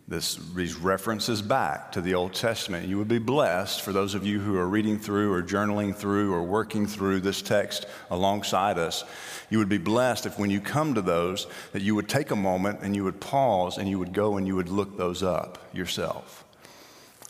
this, 0.07 0.35
these 0.55 0.75
references 0.75 1.41
back 1.41 1.91
to 1.93 2.01
the 2.01 2.13
Old 2.13 2.33
Testament. 2.33 2.87
You 2.87 2.99
would 2.99 3.07
be 3.07 3.17
blessed 3.17 3.81
for 3.81 3.91
those 3.91 4.13
of 4.13 4.23
you 4.23 4.39
who 4.39 4.55
are 4.55 4.67
reading 4.67 4.99
through 4.99 5.33
or 5.33 5.41
journaling 5.41 5.95
through 5.95 6.31
or 6.31 6.43
working 6.43 6.85
through 6.85 7.21
this 7.21 7.41
text 7.41 7.87
alongside 8.11 8.77
us. 8.77 9.03
You 9.49 9.57
would 9.57 9.69
be 9.69 9.79
blessed 9.79 10.27
if 10.27 10.37
when 10.37 10.51
you 10.51 10.61
come 10.61 10.93
to 10.93 11.01
those 11.01 11.47
that 11.71 11.81
you 11.81 11.95
would 11.95 12.07
take 12.07 12.29
a 12.29 12.35
moment 12.35 12.81
and 12.83 12.95
you 12.95 13.03
would 13.03 13.19
pause 13.19 13.79
and 13.79 13.89
you 13.89 13.97
would 13.97 14.13
go 14.13 14.37
and 14.37 14.45
you 14.45 14.55
would 14.55 14.69
look 14.69 14.95
those 14.95 15.23
up 15.23 15.57
yourself. 15.73 16.45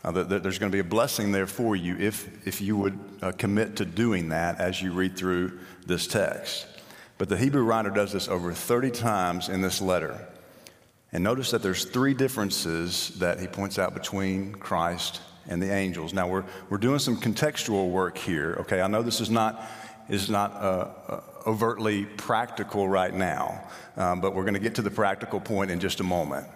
Uh, 0.03 0.11
that, 0.11 0.43
there's 0.43 0.59
going 0.59 0.71
to 0.71 0.75
be 0.75 0.79
a 0.79 0.83
blessing 0.83 1.31
there 1.31 1.47
for 1.47 1.75
you 1.77 1.97
if, 1.97 2.45
if 2.45 2.61
you 2.61 2.75
would 2.75 2.99
uh, 3.21 3.31
commit 3.31 3.77
to 3.77 3.85
doing 3.85 4.29
that 4.29 4.59
as 4.59 4.81
you 4.81 4.91
read 4.91 5.17
through 5.17 5.59
this 5.87 6.07
text. 6.07 6.67
But 7.17 7.29
the 7.29 7.37
Hebrew 7.37 7.63
writer 7.63 7.89
does 7.89 8.11
this 8.11 8.27
over 8.27 8.51
30 8.51 8.91
times 8.91 9.47
in 9.47 9.61
this 9.61 9.81
letter. 9.81 10.27
And 11.15 11.23
notice 11.23 11.49
that 11.51 11.63
there's 11.63 11.85
three 11.85 12.13
differences 12.13 13.11
that 13.19 13.39
he 13.39 13.47
points 13.47 13.79
out 13.79 13.93
between 13.93 14.53
Christ 14.53 15.21
and 15.47 15.61
the 15.61 15.71
angels. 15.73 16.13
Now, 16.13 16.27
we're, 16.27 16.43
we're 16.69 16.77
doing 16.77 16.99
some 16.99 17.15
contextual 17.15 17.89
work 17.89 18.17
here, 18.17 18.57
okay? 18.59 18.81
I 18.81 18.87
know 18.87 19.01
this 19.01 19.21
is 19.21 19.29
not, 19.29 19.65
is 20.09 20.29
not 20.29 20.51
uh, 20.55 20.89
uh, 21.07 21.21
overtly 21.47 22.03
practical 22.03 22.89
right 22.89 23.13
now, 23.13 23.63
um, 23.95 24.19
but 24.19 24.35
we're 24.35 24.43
going 24.43 24.55
to 24.55 24.59
get 24.59 24.75
to 24.75 24.81
the 24.81 24.91
practical 24.91 25.39
point 25.39 25.71
in 25.71 25.79
just 25.79 26.01
a 26.01 26.03
moment. 26.03 26.47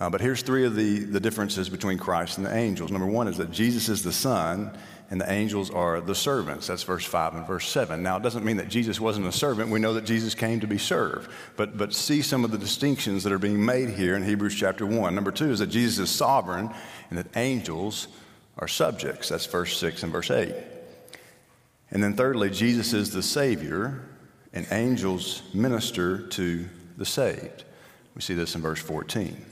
Uh, 0.00 0.08
but 0.08 0.20
here's 0.20 0.42
three 0.42 0.64
of 0.64 0.76
the, 0.76 1.00
the 1.00 1.20
differences 1.20 1.68
between 1.68 1.98
Christ 1.98 2.38
and 2.38 2.46
the 2.46 2.54
angels. 2.54 2.90
Number 2.90 3.06
one 3.06 3.26
is 3.26 3.36
that 3.38 3.50
Jesus 3.50 3.88
is 3.88 4.02
the 4.02 4.12
Son, 4.12 4.70
and 5.10 5.20
the 5.20 5.30
angels 5.30 5.70
are 5.70 6.00
the 6.00 6.14
servants. 6.14 6.66
That's 6.66 6.82
verse 6.82 7.04
5 7.04 7.34
and 7.34 7.46
verse 7.46 7.66
7. 7.68 8.02
Now, 8.02 8.18
it 8.18 8.22
doesn't 8.22 8.44
mean 8.44 8.58
that 8.58 8.68
Jesus 8.68 9.00
wasn't 9.00 9.26
a 9.26 9.32
servant. 9.32 9.70
We 9.70 9.80
know 9.80 9.94
that 9.94 10.04
Jesus 10.04 10.34
came 10.34 10.60
to 10.60 10.66
be 10.66 10.78
served. 10.78 11.30
But, 11.56 11.78
but 11.78 11.94
see 11.94 12.22
some 12.22 12.44
of 12.44 12.50
the 12.50 12.58
distinctions 12.58 13.24
that 13.24 13.32
are 13.32 13.38
being 13.38 13.64
made 13.64 13.90
here 13.90 14.14
in 14.14 14.22
Hebrews 14.22 14.54
chapter 14.54 14.84
1. 14.86 15.14
Number 15.14 15.32
two 15.32 15.50
is 15.50 15.58
that 15.60 15.68
Jesus 15.68 15.98
is 15.98 16.10
sovereign 16.10 16.70
and 17.08 17.18
that 17.18 17.36
angels 17.36 18.08
are 18.58 18.68
subjects. 18.68 19.30
That's 19.30 19.46
verse 19.46 19.76
6 19.78 20.02
and 20.02 20.12
verse 20.12 20.30
8. 20.30 20.54
And 21.90 22.02
then 22.02 22.14
thirdly, 22.14 22.50
Jesus 22.50 22.92
is 22.92 23.10
the 23.10 23.22
Savior, 23.22 24.02
and 24.52 24.66
angels 24.70 25.42
minister 25.54 26.26
to 26.28 26.66
the 26.96 27.06
saved. 27.06 27.64
We 28.14 28.20
see 28.20 28.34
this 28.34 28.54
in 28.54 28.60
verse 28.60 28.80
14. 28.80 29.47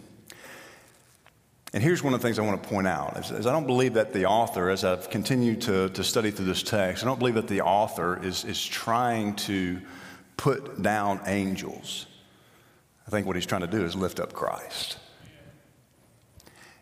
And 1.76 1.82
here's 1.82 2.02
one 2.02 2.14
of 2.14 2.22
the 2.22 2.26
things 2.26 2.38
I 2.38 2.42
want 2.42 2.62
to 2.62 2.66
point 2.70 2.86
out 2.86 3.18
is, 3.18 3.30
is, 3.30 3.46
I 3.46 3.52
don't 3.52 3.66
believe 3.66 3.92
that 3.94 4.14
the 4.14 4.24
author, 4.24 4.70
as 4.70 4.82
I've 4.82 5.10
continued 5.10 5.60
to, 5.60 5.90
to 5.90 6.02
study 6.02 6.30
through 6.30 6.46
this 6.46 6.62
text, 6.62 7.02
I 7.02 7.06
don't 7.06 7.18
believe 7.18 7.34
that 7.34 7.48
the 7.48 7.60
author 7.60 8.18
is, 8.24 8.46
is 8.46 8.64
trying 8.64 9.36
to 9.36 9.82
put 10.38 10.80
down 10.80 11.20
angels. 11.26 12.06
I 13.06 13.10
think 13.10 13.26
what 13.26 13.36
he's 13.36 13.44
trying 13.44 13.60
to 13.60 13.66
do 13.66 13.84
is 13.84 13.94
lift 13.94 14.20
up 14.20 14.32
Christ. 14.32 14.96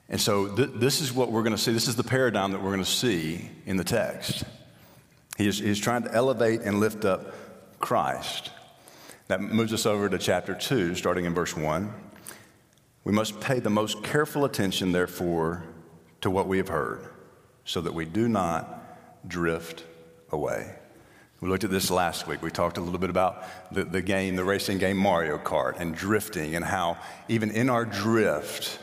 And 0.09 0.21
so 0.21 0.55
th- 0.55 0.71
this 0.77 1.01
is 1.01 1.13
what 1.13 1.33
we're 1.33 1.43
going 1.43 1.57
to 1.57 1.61
see. 1.61 1.73
This 1.73 1.89
is 1.89 1.97
the 1.97 2.05
paradigm 2.05 2.53
that 2.53 2.63
we're 2.63 2.71
going 2.71 2.79
to 2.79 2.89
see 2.89 3.51
in 3.67 3.77
the 3.77 3.83
text. 3.83 4.45
He 5.37 5.49
is, 5.49 5.59
he's 5.59 5.81
trying 5.81 6.05
to 6.05 6.15
elevate 6.15 6.61
and 6.61 6.79
lift 6.79 7.05
up 7.05 7.35
Christ. 7.81 8.53
That 9.27 9.41
moves 9.41 9.73
us 9.73 9.87
over 9.87 10.09
to 10.09 10.19
chapter 10.19 10.55
2, 10.55 10.95
starting 10.95 11.25
in 11.25 11.35
verse 11.35 11.57
1. 11.57 11.93
We 13.05 13.13
must 13.13 13.39
pay 13.41 13.61
the 13.61 13.71
most 13.71 14.03
careful 14.03 14.47
attention, 14.47 14.93
therefore, 14.93 15.65
to 16.23 16.31
what 16.31 16.49
we 16.49 16.57
have 16.57 16.69
heard, 16.69 17.07
so 17.65 17.83
that 17.83 17.93
we 17.93 18.07
do 18.07 18.29
not 18.29 19.29
drift 19.29 19.85
away. 20.31 20.75
We 21.41 21.51
looked 21.51 21.65
at 21.65 21.71
this 21.71 21.91
last 21.91 22.27
week. 22.27 22.41
We 22.43 22.51
talked 22.51 22.79
a 22.79 22.81
little 22.81 22.99
bit 22.99 23.11
about 23.11 23.45
the, 23.71 23.85
the 23.85 24.01
game, 24.01 24.37
the 24.37 24.45
racing 24.45 24.79
game 24.79 24.97
Mario 24.97 25.37
Kart, 25.37 25.79
and 25.79 25.95
drifting, 25.95 26.55
and 26.55 26.65
how 26.65 26.97
even 27.29 27.51
in 27.51 27.69
our 27.69 27.85
drift, 27.85 28.79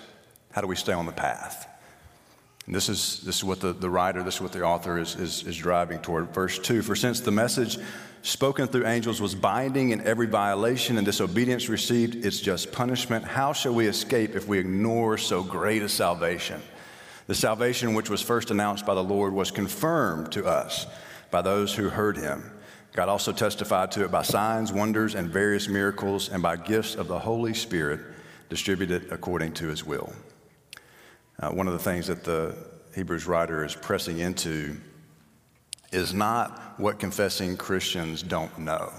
how 0.52 0.62
do 0.62 0.68
we 0.68 0.76
stay 0.76 0.94
on 0.94 1.08
the 1.08 1.12
path? 1.12 1.68
And 2.72 2.78
this 2.78 2.88
is, 2.88 3.20
this 3.26 3.36
is 3.36 3.44
what 3.44 3.60
the, 3.60 3.74
the 3.74 3.90
writer, 3.90 4.24
this 4.24 4.36
is 4.36 4.42
what 4.42 4.54
the 4.54 4.64
author 4.64 4.98
is, 4.98 5.18
is, 5.18 5.44
is 5.44 5.58
driving 5.58 6.00
toward. 6.00 6.34
Verse 6.34 6.58
2 6.58 6.82
For 6.82 6.96
since 6.96 7.20
the 7.20 7.30
message 7.30 7.78
spoken 8.22 8.68
through 8.68 8.88
angels 8.88 9.20
was 9.20 9.36
binding 9.36 9.92
and 9.92 10.02
every 10.04 10.26
violation 10.26 10.96
and 10.96 11.06
disobedience 11.06 11.68
received 11.68 12.26
its 12.26 12.40
just 12.40 12.72
punishment, 12.72 13.26
how 13.26 13.52
shall 13.52 13.74
we 13.74 13.88
escape 13.88 14.38
if 14.38 14.48
we 14.48 14.58
ignore 14.58 15.18
so 15.18 15.44
great 15.44 15.82
a 15.82 15.90
salvation? 15.90 16.62
The 17.28 17.36
salvation 17.36 17.94
which 17.94 18.10
was 18.10 18.22
first 18.22 18.52
announced 18.52 18.86
by 18.86 18.96
the 18.96 19.04
Lord 19.04 19.34
was 19.34 19.52
confirmed 19.52 20.32
to 20.32 20.46
us 20.46 20.88
by 21.30 21.42
those 21.42 21.76
who 21.76 21.90
heard 21.90 22.16
him. 22.16 22.52
God 22.94 23.10
also 23.10 23.34
testified 23.34 23.92
to 23.92 24.06
it 24.06 24.12
by 24.12 24.22
signs, 24.22 24.72
wonders, 24.72 25.14
and 25.14 25.30
various 25.30 25.68
miracles, 25.68 26.30
and 26.30 26.42
by 26.42 26.56
gifts 26.56 26.96
of 26.96 27.10
the 27.10 27.20
Holy 27.20 27.54
Spirit 27.54 28.00
distributed 28.50 29.12
according 29.12 29.56
to 29.56 29.68
his 29.68 29.86
will. 29.86 30.14
Uh, 31.42 31.50
one 31.50 31.68
of 31.68 31.74
the 31.74 31.80
things 31.80 32.08
that 32.08 32.24
the 32.24 32.56
Hebrews 32.94 33.26
writer 33.26 33.66
is 33.66 33.74
pressing 33.74 34.20
into 34.20 34.78
is 35.92 36.14
not 36.14 36.80
what 36.80 37.00
confessing 37.00 37.58
Christians 37.58 38.22
don't 38.22 38.60
know. 38.60 38.92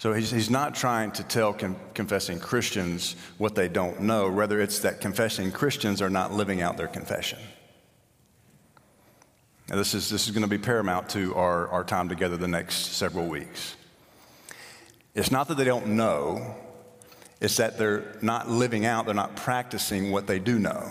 So 0.00 0.12
he's, 0.12 0.30
he's 0.30 0.50
not 0.50 0.74
trying 0.74 1.12
to 1.12 1.22
tell 1.22 1.52
con- 1.52 1.76
confessing 1.94 2.40
Christians 2.40 3.16
what 3.38 3.54
they 3.54 3.68
don't 3.68 4.00
know. 4.00 4.28
Rather, 4.28 4.60
it's 4.60 4.80
that 4.80 5.00
confessing 5.00 5.52
Christians 5.52 6.02
are 6.02 6.10
not 6.10 6.32
living 6.32 6.62
out 6.62 6.76
their 6.76 6.88
confession. 6.88 7.38
Now, 9.68 9.76
this 9.76 9.94
is, 9.94 10.10
this 10.10 10.26
is 10.26 10.32
going 10.32 10.42
to 10.42 10.48
be 10.48 10.58
paramount 10.58 11.08
to 11.10 11.34
our, 11.34 11.68
our 11.68 11.84
time 11.84 12.08
together 12.08 12.36
the 12.36 12.48
next 12.48 12.96
several 12.96 13.26
weeks. 13.26 13.76
It's 15.14 15.30
not 15.30 15.48
that 15.48 15.56
they 15.56 15.64
don't 15.64 15.88
know, 15.88 16.56
it's 17.44 17.56
that 17.58 17.76
they're 17.76 18.16
not 18.22 18.48
living 18.48 18.86
out, 18.86 19.04
they're 19.04 19.14
not 19.14 19.36
practicing 19.36 20.10
what 20.10 20.26
they 20.26 20.38
do 20.38 20.58
know. 20.58 20.90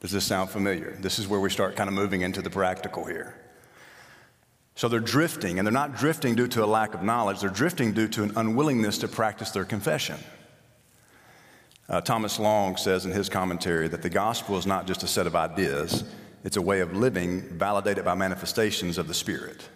Does 0.00 0.10
this 0.10 0.24
sound 0.24 0.48
familiar? 0.48 0.96
This 1.00 1.18
is 1.18 1.28
where 1.28 1.38
we 1.38 1.50
start 1.50 1.76
kind 1.76 1.88
of 1.88 1.94
moving 1.94 2.22
into 2.22 2.40
the 2.40 2.48
practical 2.48 3.04
here. 3.04 3.36
So 4.74 4.88
they're 4.88 5.00
drifting, 5.00 5.58
and 5.58 5.66
they're 5.66 5.72
not 5.72 5.96
drifting 5.96 6.34
due 6.34 6.48
to 6.48 6.64
a 6.64 6.66
lack 6.66 6.94
of 6.94 7.02
knowledge, 7.02 7.40
they're 7.40 7.50
drifting 7.50 7.92
due 7.92 8.08
to 8.08 8.22
an 8.22 8.32
unwillingness 8.36 8.96
to 8.98 9.08
practice 9.08 9.50
their 9.50 9.64
confession. 9.64 10.16
Uh, 11.88 12.00
Thomas 12.00 12.38
Long 12.38 12.76
says 12.76 13.04
in 13.04 13.12
his 13.12 13.28
commentary 13.28 13.88
that 13.88 14.02
the 14.02 14.10
gospel 14.10 14.56
is 14.56 14.66
not 14.66 14.86
just 14.86 15.02
a 15.02 15.08
set 15.08 15.26
of 15.26 15.36
ideas, 15.36 16.04
it's 16.44 16.56
a 16.56 16.62
way 16.62 16.80
of 16.80 16.96
living 16.96 17.42
validated 17.58 18.04
by 18.04 18.14
manifestations 18.14 18.96
of 18.96 19.08
the 19.08 19.14
Spirit. 19.14 19.68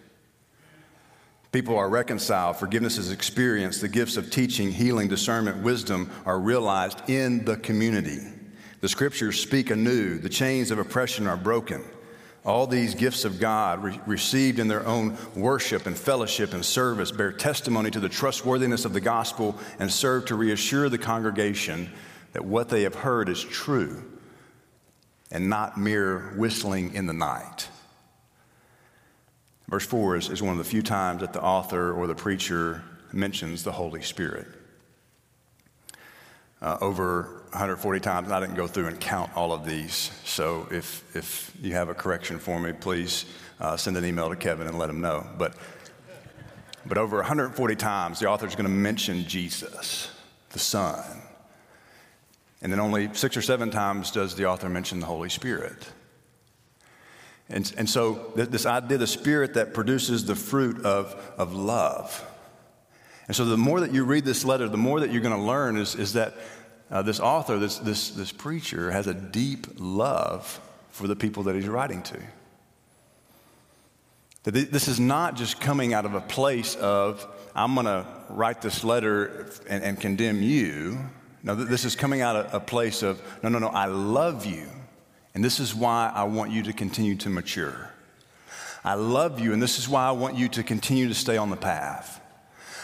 People 1.53 1.77
are 1.77 1.87
reconciled, 1.87 2.57
forgiveness 2.57 2.97
is 2.97 3.11
experienced, 3.11 3.79
the 3.79 3.87
gifts 3.87 4.17
of 4.17 4.31
teaching, 4.31 4.71
healing, 4.71 5.07
discernment, 5.07 5.61
wisdom 5.61 6.09
are 6.25 6.39
realized 6.39 7.07
in 7.07 7.45
the 7.45 7.57
community. 7.57 8.21
The 8.81 8.89
scriptures 8.89 9.39
speak 9.39 9.69
anew, 9.69 10.17
the 10.17 10.29
chains 10.29 10.71
of 10.71 10.79
oppression 10.79 11.27
are 11.27 11.37
broken. 11.37 11.83
All 12.43 12.65
these 12.65 12.95
gifts 12.95 13.23
of 13.23 13.39
God, 13.39 13.83
re- 13.83 14.01
received 14.07 14.57
in 14.57 14.67
their 14.67 14.83
own 14.87 15.15
worship 15.35 15.85
and 15.85 15.95
fellowship 15.95 16.55
and 16.55 16.65
service, 16.65 17.11
bear 17.11 17.31
testimony 17.31 17.91
to 17.91 17.99
the 17.99 18.09
trustworthiness 18.09 18.83
of 18.83 18.93
the 18.93 18.99
gospel 18.99 19.55
and 19.77 19.91
serve 19.91 20.25
to 20.25 20.35
reassure 20.35 20.89
the 20.89 20.97
congregation 20.97 21.89
that 22.33 22.43
what 22.43 22.67
they 22.67 22.81
have 22.81 22.95
heard 22.95 23.29
is 23.29 23.43
true 23.43 24.03
and 25.31 25.49
not 25.49 25.77
mere 25.77 26.33
whistling 26.35 26.95
in 26.95 27.05
the 27.05 27.13
night. 27.13 27.69
Verse 29.73 29.87
4 29.87 30.17
is, 30.17 30.29
is 30.29 30.39
one 30.39 30.51
of 30.51 30.59
the 30.59 30.69
few 30.69 30.83
times 30.83 31.21
that 31.21 31.33
the 31.33 31.41
author 31.41 31.93
or 31.93 32.05
the 32.05 32.13
preacher 32.13 32.83
mentions 33.11 33.63
the 33.63 33.71
Holy 33.71 34.03
Spirit. 34.03 34.45
Uh, 36.61 36.77
over 36.79 37.41
140 37.49 37.99
times, 37.99 38.31
I 38.31 38.39
didn't 38.39 38.53
go 38.53 38.67
through 38.67 38.85
and 38.85 38.99
count 38.99 39.35
all 39.35 39.51
of 39.51 39.65
these. 39.65 40.11
So 40.25 40.67
if, 40.69 41.15
if 41.15 41.51
you 41.59 41.73
have 41.73 41.89
a 41.89 41.95
correction 41.95 42.37
for 42.37 42.59
me, 42.59 42.71
please 42.71 43.25
uh, 43.59 43.75
send 43.75 43.97
an 43.97 44.05
email 44.05 44.29
to 44.29 44.35
Kevin 44.35 44.67
and 44.67 44.77
let 44.77 44.91
him 44.91 45.01
know. 45.01 45.25
But 45.39 45.55
But 46.85 46.99
over 46.99 47.15
140 47.15 47.75
times, 47.75 48.19
the 48.19 48.27
author 48.27 48.45
is 48.45 48.53
going 48.53 48.67
to 48.67 48.71
mention 48.71 49.25
Jesus, 49.25 50.11
the 50.51 50.59
Son. 50.59 51.03
And 52.61 52.71
then 52.71 52.79
only 52.79 53.11
six 53.13 53.35
or 53.35 53.41
seven 53.41 53.71
times 53.71 54.11
does 54.11 54.35
the 54.35 54.45
author 54.45 54.69
mention 54.69 54.99
the 54.99 55.07
Holy 55.07 55.29
Spirit. 55.29 55.91
And, 57.49 57.71
and 57.77 57.89
so, 57.89 58.31
this 58.35 58.65
idea, 58.65 58.97
the 58.97 59.07
Spirit 59.07 59.55
that 59.55 59.73
produces 59.73 60.25
the 60.25 60.35
fruit 60.35 60.85
of, 60.85 61.15
of 61.37 61.53
love. 61.53 62.25
And 63.27 63.35
so, 63.35 63.45
the 63.45 63.57
more 63.57 63.81
that 63.81 63.93
you 63.93 64.05
read 64.05 64.25
this 64.25 64.45
letter, 64.45 64.67
the 64.69 64.77
more 64.77 65.01
that 65.01 65.11
you're 65.11 65.21
going 65.21 65.37
to 65.37 65.45
learn 65.45 65.77
is, 65.77 65.95
is 65.95 66.13
that 66.13 66.33
uh, 66.89 67.01
this 67.01 67.19
author, 67.19 67.59
this, 67.59 67.79
this, 67.79 68.11
this 68.11 68.31
preacher, 68.31 68.91
has 68.91 69.07
a 69.07 69.13
deep 69.13 69.67
love 69.77 70.59
for 70.89 71.07
the 71.07 71.15
people 71.15 71.43
that 71.43 71.55
he's 71.55 71.67
writing 71.67 72.01
to. 72.03 72.19
That 74.43 74.51
this 74.51 74.87
is 74.87 74.99
not 74.99 75.35
just 75.35 75.59
coming 75.61 75.93
out 75.93 76.05
of 76.05 76.15
a 76.15 76.21
place 76.21 76.75
of, 76.75 77.25
I'm 77.55 77.73
going 77.75 77.85
to 77.85 78.05
write 78.29 78.61
this 78.61 78.83
letter 78.83 79.49
and, 79.69 79.83
and, 79.83 79.99
condemn 79.99 80.41
you. 80.41 80.99
No, 81.43 81.55
this 81.55 81.85
is 81.85 81.95
coming 81.95 82.21
out 82.21 82.35
of 82.35 82.53
a 82.53 82.59
place 82.59 83.03
of, 83.03 83.21
no, 83.41 83.49
no, 83.49 83.59
no, 83.59 83.69
I 83.69 83.85
love 83.85 84.45
you. 84.45 84.67
And 85.35 85.43
this 85.43 85.59
is 85.59 85.73
why 85.73 86.11
I 86.13 86.23
want 86.23 86.51
you 86.51 86.63
to 86.63 86.73
continue 86.73 87.15
to 87.17 87.29
mature. 87.29 87.91
I 88.83 88.95
love 88.95 89.39
you, 89.39 89.53
and 89.53 89.61
this 89.61 89.79
is 89.79 89.87
why 89.87 90.07
I 90.07 90.11
want 90.11 90.35
you 90.35 90.49
to 90.49 90.63
continue 90.63 91.07
to 91.07 91.15
stay 91.15 91.37
on 91.37 91.49
the 91.49 91.55
path. 91.55 92.19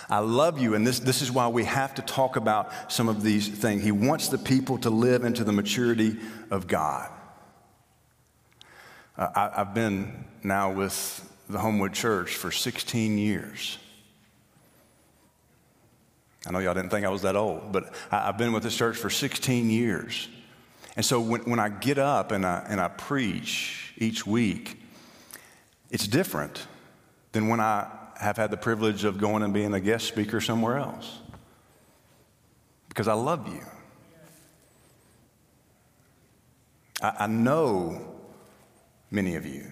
I 0.10 0.20
love 0.20 0.60
you, 0.60 0.74
and 0.74 0.88
this, 0.88 1.00
this 1.00 1.22
is 1.22 1.32
why 1.32 1.48
we 1.50 1.66
have 1.66 1.94
to 1.96 2.02
talk 2.02 2.36
about 2.36 2.92
some 2.92 3.10
of 3.10 3.22
these 3.22 3.48
things. 3.48 3.84
He 3.84 3.92
wants 3.92 4.30
the 4.30 4.40
people 4.40 4.80
to 4.80 4.90
live 4.90 5.24
into 5.24 5.44
the 5.44 5.52
maturity 5.52 6.18
of 6.50 6.68
God. 6.68 7.12
Uh, 9.18 9.28
I, 9.36 9.62
I've 9.62 9.74
been 9.76 10.26
now 10.42 10.72
with 10.72 11.30
the 11.50 11.60
Homewood 11.60 11.94
Church 11.94 12.36
for 12.36 12.52
16 12.52 13.18
years. 13.18 13.78
I 16.48 16.52
know 16.52 16.60
y'all 16.60 16.74
didn't 16.74 16.90
think 16.90 17.06
I 17.06 17.10
was 17.10 17.24
that 17.24 17.36
old, 17.36 17.72
but 17.72 17.94
I, 18.12 18.28
have 18.28 18.38
been 18.38 18.54
with 18.54 18.64
this 18.64 18.76
church 18.76 18.98
for 18.98 19.10
16 19.10 19.70
years. 19.70 20.28
And 21.00 21.06
so 21.06 21.22
when, 21.22 21.40
when 21.44 21.60
I 21.60 21.70
get 21.70 21.98
up 21.98 22.34
and 22.34 22.46
I, 22.46 22.66
and 22.68 22.82
I 22.82 22.90
preach 22.90 23.94
each 23.98 24.28
week, 24.28 24.82
it's 25.90 26.06
different 26.06 26.68
than 27.32 27.48
when 27.48 27.62
I 27.62 27.88
have 28.18 28.36
had 28.36 28.52
the 28.52 28.58
privilege 28.58 29.06
of 29.06 29.18
going 29.18 29.42
and 29.42 29.54
being 29.54 29.74
a 29.74 29.80
guest 29.80 30.10
speaker 30.10 30.42
somewhere 30.42 30.76
else. 30.76 31.20
Because 32.90 33.08
I 33.08 33.14
love 33.14 33.48
you. 33.48 33.62
I, 37.02 37.14
I 37.20 37.28
know 37.28 38.18
many 39.10 39.36
of 39.36 39.46
you. 39.46 39.72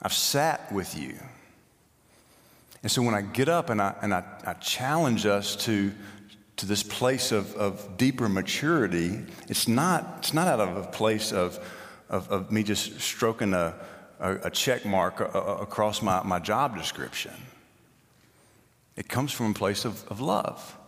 I've 0.00 0.14
sat 0.14 0.70
with 0.70 0.96
you. 0.96 1.16
And 2.84 2.92
so 2.92 3.02
when 3.02 3.16
I 3.16 3.22
get 3.22 3.48
up 3.48 3.70
and 3.70 3.82
I, 3.82 3.92
and 4.02 4.14
I, 4.14 4.22
I 4.46 4.52
challenge 4.52 5.26
us 5.26 5.56
to, 5.64 5.92
to 6.56 6.66
this 6.66 6.82
place 6.82 7.32
of, 7.32 7.54
of 7.56 7.96
deeper 7.96 8.28
maturity, 8.28 9.20
it's 9.48 9.68
not, 9.68 10.16
it's 10.18 10.32
not 10.32 10.48
out 10.48 10.60
of 10.60 10.76
a 10.76 10.88
place 10.88 11.32
of, 11.32 11.58
of, 12.08 12.30
of 12.30 12.50
me 12.50 12.62
just 12.62 13.00
stroking 13.00 13.52
a, 13.52 13.74
a, 14.18 14.34
a 14.44 14.50
check 14.50 14.86
mark 14.86 15.20
a, 15.20 15.26
a, 15.26 15.56
across 15.56 16.00
my, 16.00 16.22
my 16.22 16.38
job 16.38 16.76
description. 16.76 17.34
It 18.96 19.08
comes 19.08 19.32
from 19.32 19.50
a 19.50 19.54
place 19.54 19.84
of, 19.84 20.06
of 20.08 20.20
love. 20.20 20.78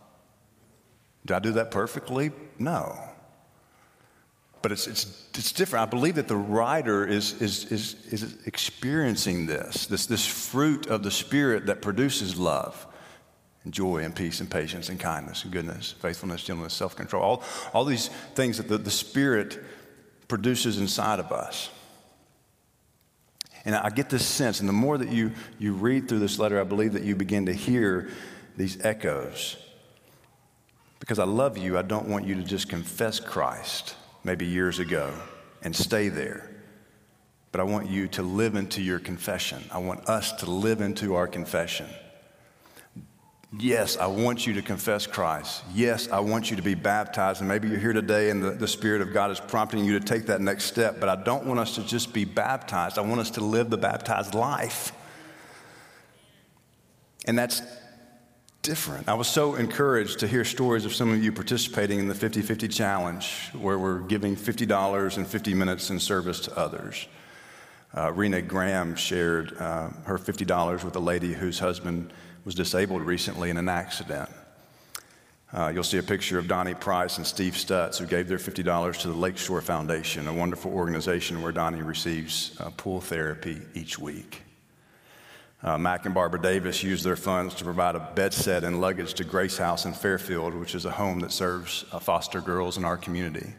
Do 1.27 1.35
I 1.35 1.39
do 1.39 1.53
that 1.53 1.71
perfectly? 1.71 2.33
No. 2.59 2.99
But 4.63 4.73
it's, 4.73 4.87
it's, 4.87 5.29
it's 5.35 5.53
different. 5.53 5.87
I 5.87 5.91
believe 5.91 6.15
that 6.15 6.29
the 6.29 6.37
writer 6.37 7.07
is, 7.07 7.41
is, 7.43 7.67
is, 7.67 8.07
is 8.11 8.47
experiencing 8.47 9.47
this, 9.47 9.87
this, 9.87 10.07
this 10.07 10.27
fruit 10.27 10.87
of 10.87 11.03
the 11.03 11.11
Spirit 11.11 11.67
that 11.67 11.83
produces 11.83 12.39
love 12.39 12.87
joy 13.73 13.99
and 13.99 14.15
peace 14.15 14.41
and 14.41 14.51
patience 14.51 14.89
and 14.89 14.99
kindness 14.99 15.45
and 15.45 15.53
goodness, 15.53 15.95
faithfulness, 16.01 16.43
gentleness, 16.45 16.75
self 16.75 16.97
control. 16.97 17.23
All, 17.23 17.43
all 17.73 17.85
these 17.85 18.09
things 18.35 18.57
that 18.59 18.69
the, 18.69 18.79
the 18.79 18.91
Spirit 18.91 19.63
produces 20.29 20.79
inside 20.79 21.21
of 21.21 21.33
us. 21.33 21.71
And 23.65 23.75
I 23.75 23.91
get 23.91 24.09
this 24.09 24.25
sense, 24.25 24.61
and 24.61 24.69
the 24.69 24.73
more 24.75 24.97
that 24.97 25.11
you, 25.11 25.33
you 25.59 25.73
read 25.73 26.09
through 26.09 26.21
this 26.21 26.39
letter, 26.39 26.61
I 26.61 26.65
believe 26.65 26.93
that 26.93 27.03
you 27.03 27.17
begin 27.17 27.47
to 27.47 27.53
hear 27.53 28.09
these 28.57 28.85
echoes. 28.85 29.57
Because 31.01 31.19
I 31.19 31.25
love 31.25 31.59
you, 31.59 31.77
I 31.77 31.83
don't 31.83 32.09
want 32.09 32.27
you 32.27 32.35
to 32.37 32.43
just 32.43 32.69
confess 32.69 33.21
Christ 33.21 33.97
maybe 34.25 34.47
years 34.47 34.79
ago 34.79 35.13
and 35.63 35.75
stay 35.75 36.09
there. 36.09 36.51
But 37.51 37.61
I 37.61 37.65
want 37.65 37.89
you 37.89 38.09
to 38.09 38.23
live 38.23 38.55
into 38.55 38.83
your 38.83 38.99
confession. 38.99 39.65
I 39.73 39.79
want 39.79 40.09
us 40.09 40.33
to 40.33 40.51
live 40.51 40.81
into 40.81 41.15
our 41.15 41.27
confession. 41.27 41.87
Yes, 43.57 43.97
I 43.97 44.07
want 44.07 44.47
you 44.47 44.53
to 44.55 44.63
confess 44.63 45.07
Christ. 45.07 45.65
Yes, 45.75 46.09
I 46.11 46.21
want 46.21 46.51
you 46.51 46.57
to 46.57 46.63
be 46.63 46.75
baptized. 46.75 47.41
And 47.41 47.49
maybe 47.49 47.69
you're 47.69 47.79
here 47.79 47.95
today 47.95 48.29
and 48.29 48.43
the, 48.43 48.51
the 48.51 48.69
Spirit 48.69 49.01
of 49.01 49.15
God 49.15 49.31
is 49.31 49.41
prompting 49.41 49.87
you 49.87 49.99
to 49.99 50.05
take 50.05 50.27
that 50.27 50.43
next 50.43 50.65
step. 50.65 51.01
But 51.01 51.09
I 51.09 51.17
don't 51.17 51.47
want 51.47 51.59
us 51.59 51.75
to 51.77 51.83
just 51.83 52.13
be 52.13 52.27
baptized, 52.27 52.99
I 52.99 53.03
want 53.03 53.21
us 53.21 53.31
to 53.33 53.41
live 53.41 53.71
the 53.71 53.79
baptized 53.79 54.35
life. 54.35 54.93
And 57.25 57.39
that's 57.39 57.63
different. 58.61 59.09
I 59.09 59.15
was 59.15 59.29
so 59.29 59.55
encouraged 59.55 60.19
to 60.19 60.29
hear 60.29 60.45
stories 60.45 60.85
of 60.85 60.95
some 60.95 61.11
of 61.11 61.23
you 61.23 61.33
participating 61.33 61.99
in 61.99 62.09
the 62.09 62.15
50 62.15 62.43
50 62.43 62.69
challenge, 62.69 63.51
where 63.55 63.79
we're 63.79 64.01
giving 64.01 64.37
$50 64.37 65.17
and 65.17 65.27
50 65.27 65.55
minutes 65.55 65.89
in 65.89 65.99
service 65.99 66.41
to 66.41 66.59
others. 66.59 67.07
Uh, 67.97 68.13
Rena 68.13 68.43
Graham 68.43 68.95
shared 68.95 69.57
uh, 69.59 69.89
her 70.05 70.19
$50 70.19 70.85
with 70.85 70.95
a 70.97 71.01
lady 71.01 71.33
whose 71.33 71.59
husband 71.59 72.13
was 72.49 72.55
disabled 72.55 73.03
recently 73.03 73.51
in 73.51 73.59
an 73.59 73.69
accident. 73.69 74.31
Uh, 75.53 75.71
you'll 75.75 75.85
see 75.85 75.99
a 75.99 76.03
picture 76.03 76.39
of 76.39 76.49
Donnie 76.49 76.73
Price 76.73 77.19
and 77.19 77.27
Steve 77.27 77.53
Stutz, 77.53 77.99
who 77.99 78.07
gave 78.07 78.27
their 78.27 78.39
$50 78.39 78.97
to 79.01 79.09
the 79.09 79.13
Lakeshore 79.13 79.61
Foundation, 79.61 80.27
a 80.27 80.33
wonderful 80.33 80.73
organization 80.73 81.43
where 81.43 81.53
Donnie 81.53 81.83
receives 81.83 82.59
uh, 82.59 82.71
pool 82.71 83.03
therapy 83.03 83.61
each 83.75 83.99
week. 83.99 84.41
Uh, 85.63 85.77
Mac 85.77 86.07
and 86.07 86.15
Barbara 86.15 86.41
Davis 86.41 86.83
used 86.83 87.05
their 87.05 87.17
funds 87.17 87.55
to 87.57 87.65
provide 87.65 87.97
a 87.97 88.11
bed 88.15 88.33
set 88.33 88.65
and 88.65 88.81
luggage 88.81 89.13
to 89.13 89.25
Grace 89.25 89.59
House 89.59 89.85
in 89.85 89.93
Fairfield, 89.93 90.55
which 90.55 90.75
is 90.75 90.87
a 90.87 90.91
home 90.91 91.21
that 91.21 91.33
serves 91.33 91.85
uh, 91.93 91.99
foster 91.99 92.41
girls 92.41 92.79
in 92.79 92.85
our 92.87 92.97
community. 92.97 93.53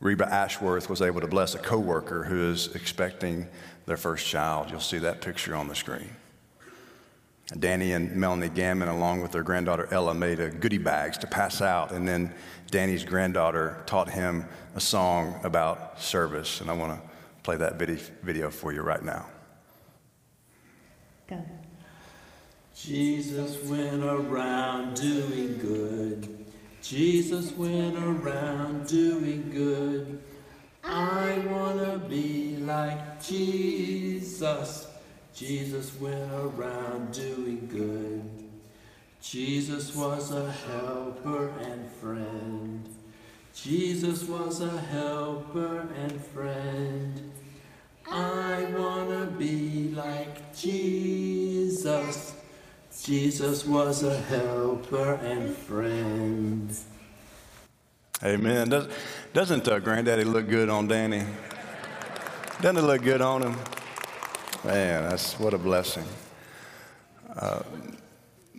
Reba 0.00 0.26
Ashworth 0.26 0.90
was 0.90 1.00
able 1.00 1.20
to 1.20 1.28
bless 1.28 1.54
a 1.54 1.58
coworker 1.58 2.24
who 2.24 2.50
is 2.50 2.74
expecting 2.74 3.46
their 3.86 3.96
first 3.96 4.26
child. 4.26 4.72
You'll 4.72 4.80
see 4.80 4.98
that 4.98 5.20
picture 5.20 5.54
on 5.54 5.68
the 5.68 5.76
screen. 5.76 6.16
Danny 7.58 7.92
and 7.92 8.16
Melanie 8.16 8.48
Gammon, 8.48 8.88
along 8.88 9.20
with 9.20 9.32
their 9.32 9.42
granddaughter 9.42 9.86
Ella, 9.90 10.14
made 10.14 10.40
a 10.40 10.48
goodie 10.50 10.78
bags 10.78 11.18
to 11.18 11.26
pass 11.26 11.60
out, 11.60 11.92
and 11.92 12.08
then 12.08 12.34
Danny's 12.70 13.04
granddaughter 13.04 13.82
taught 13.86 14.08
him 14.08 14.46
a 14.74 14.80
song 14.80 15.38
about 15.44 16.00
service, 16.00 16.60
and 16.62 16.70
I 16.70 16.72
want 16.72 16.98
to 16.98 17.08
play 17.42 17.56
that 17.56 17.76
video 17.76 18.50
for 18.50 18.72
you 18.72 18.80
right 18.80 19.02
now. 19.02 19.26
Go. 21.28 21.44
Jesus 22.74 23.62
went 23.64 24.02
around 24.02 24.96
doing 24.96 25.58
good. 25.58 26.46
Jesus 26.82 27.52
went 27.52 27.96
around 27.96 28.86
doing 28.86 29.50
good. 29.50 30.20
I 30.82 31.38
want 31.50 31.78
to 31.80 31.98
be 32.08 32.56
like 32.56 33.22
Jesus. 33.22 34.83
Jesus 35.34 35.98
went 36.00 36.32
around 36.32 37.12
doing 37.12 37.68
good. 37.70 38.22
Jesus 39.20 39.94
was 39.96 40.30
a 40.30 40.52
helper 40.52 41.48
and 41.60 41.90
friend. 41.90 42.88
Jesus 43.52 44.22
was 44.24 44.60
a 44.60 44.78
helper 44.78 45.88
and 45.96 46.24
friend. 46.26 47.32
I 48.08 48.64
want 48.76 49.10
to 49.10 49.26
be 49.36 49.88
like 49.96 50.54
Jesus. 50.54 52.34
Jesus 53.02 53.66
was 53.66 54.04
a 54.04 54.16
helper 54.16 55.14
and 55.14 55.56
friend. 55.56 56.76
Amen. 58.22 58.68
Does, 58.68 58.88
doesn't 59.32 59.66
uh, 59.66 59.80
Granddaddy 59.80 60.22
look 60.22 60.48
good 60.48 60.68
on 60.68 60.86
Danny? 60.86 61.24
Doesn't 62.60 62.76
it 62.76 62.86
look 62.86 63.02
good 63.02 63.20
on 63.20 63.42
him? 63.42 63.56
Man, 64.64 65.10
that's 65.10 65.38
what 65.38 65.52
a 65.52 65.58
blessing. 65.58 66.06
Uh, 67.36 67.62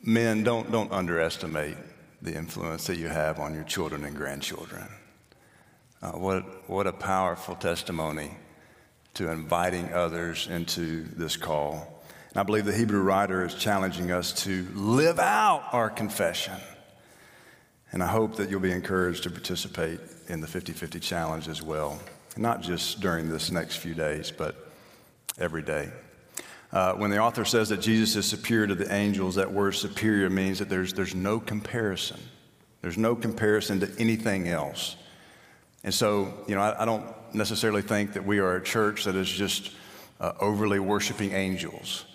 men, 0.03 0.43
don't, 0.43 0.71
don't 0.71 0.91
underestimate 0.91 1.77
the 2.21 2.35
influence 2.35 2.85
that 2.85 2.97
you 2.97 3.07
have 3.07 3.39
on 3.39 3.55
your 3.55 3.63
children 3.63 4.05
and 4.05 4.15
grandchildren. 4.15 4.87
Uh, 6.03 6.11
what, 6.11 6.69
what 6.69 6.85
a 6.85 6.91
powerful 6.91 7.55
testimony 7.55 8.29
to 9.15 9.31
inviting 9.31 9.91
others 9.93 10.45
into 10.45 11.05
this 11.15 11.37
call. 11.37 12.03
And 12.29 12.39
I 12.39 12.43
believe 12.43 12.65
the 12.65 12.77
Hebrew 12.77 13.01
writer 13.01 13.43
is 13.43 13.55
challenging 13.55 14.11
us 14.11 14.31
to 14.43 14.67
live 14.75 15.17
out 15.17 15.63
our 15.71 15.89
confession. 15.89 16.53
And 17.91 18.03
I 18.03 18.07
hope 18.07 18.35
that 18.35 18.51
you'll 18.51 18.59
be 18.59 18.71
encouraged 18.71 19.23
to 19.23 19.31
participate 19.31 19.99
in 20.27 20.39
the 20.39 20.47
50 20.47 20.71
50 20.71 20.99
challenge 20.99 21.47
as 21.47 21.63
well, 21.63 21.99
not 22.37 22.61
just 22.61 22.99
during 22.99 23.27
this 23.27 23.49
next 23.49 23.77
few 23.77 23.95
days, 23.95 24.29
but 24.29 24.64
every 25.39 25.61
day. 25.61 25.91
Uh, 26.71 26.93
when 26.93 27.09
the 27.09 27.17
author 27.17 27.45
says 27.45 27.69
that 27.69 27.79
Jesus 27.79 28.15
is 28.15 28.25
superior 28.25 28.67
to 28.67 28.75
the 28.75 28.93
angels, 28.93 29.35
that 29.35 29.51
word 29.51 29.73
superior 29.75 30.29
means 30.29 30.59
that 30.59 30.69
there's, 30.69 30.93
there's 30.93 31.15
no 31.15 31.39
comparison. 31.39 32.19
There's 32.81 32.97
no 32.97 33.15
comparison 33.15 33.79
to 33.79 33.89
anything 33.97 34.47
else. 34.47 34.95
And 35.83 35.93
so, 35.93 36.33
you 36.47 36.55
know, 36.55 36.61
I, 36.61 36.81
I 36.81 36.85
don't 36.85 37.05
necessarily 37.33 37.81
think 37.81 38.13
that 38.13 38.25
we 38.25 38.39
are 38.39 38.55
a 38.55 38.63
church 38.63 39.05
that 39.05 39.15
is 39.15 39.29
just 39.29 39.71
uh, 40.19 40.33
overly 40.39 40.79
worshiping 40.79 41.31
angels. 41.31 42.05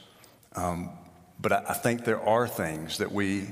Um, 0.56 0.90
but 1.40 1.52
I, 1.52 1.64
I 1.68 1.74
think 1.74 2.04
there 2.04 2.20
are 2.20 2.46
things 2.48 2.98
that 2.98 3.11
we, 3.11 3.46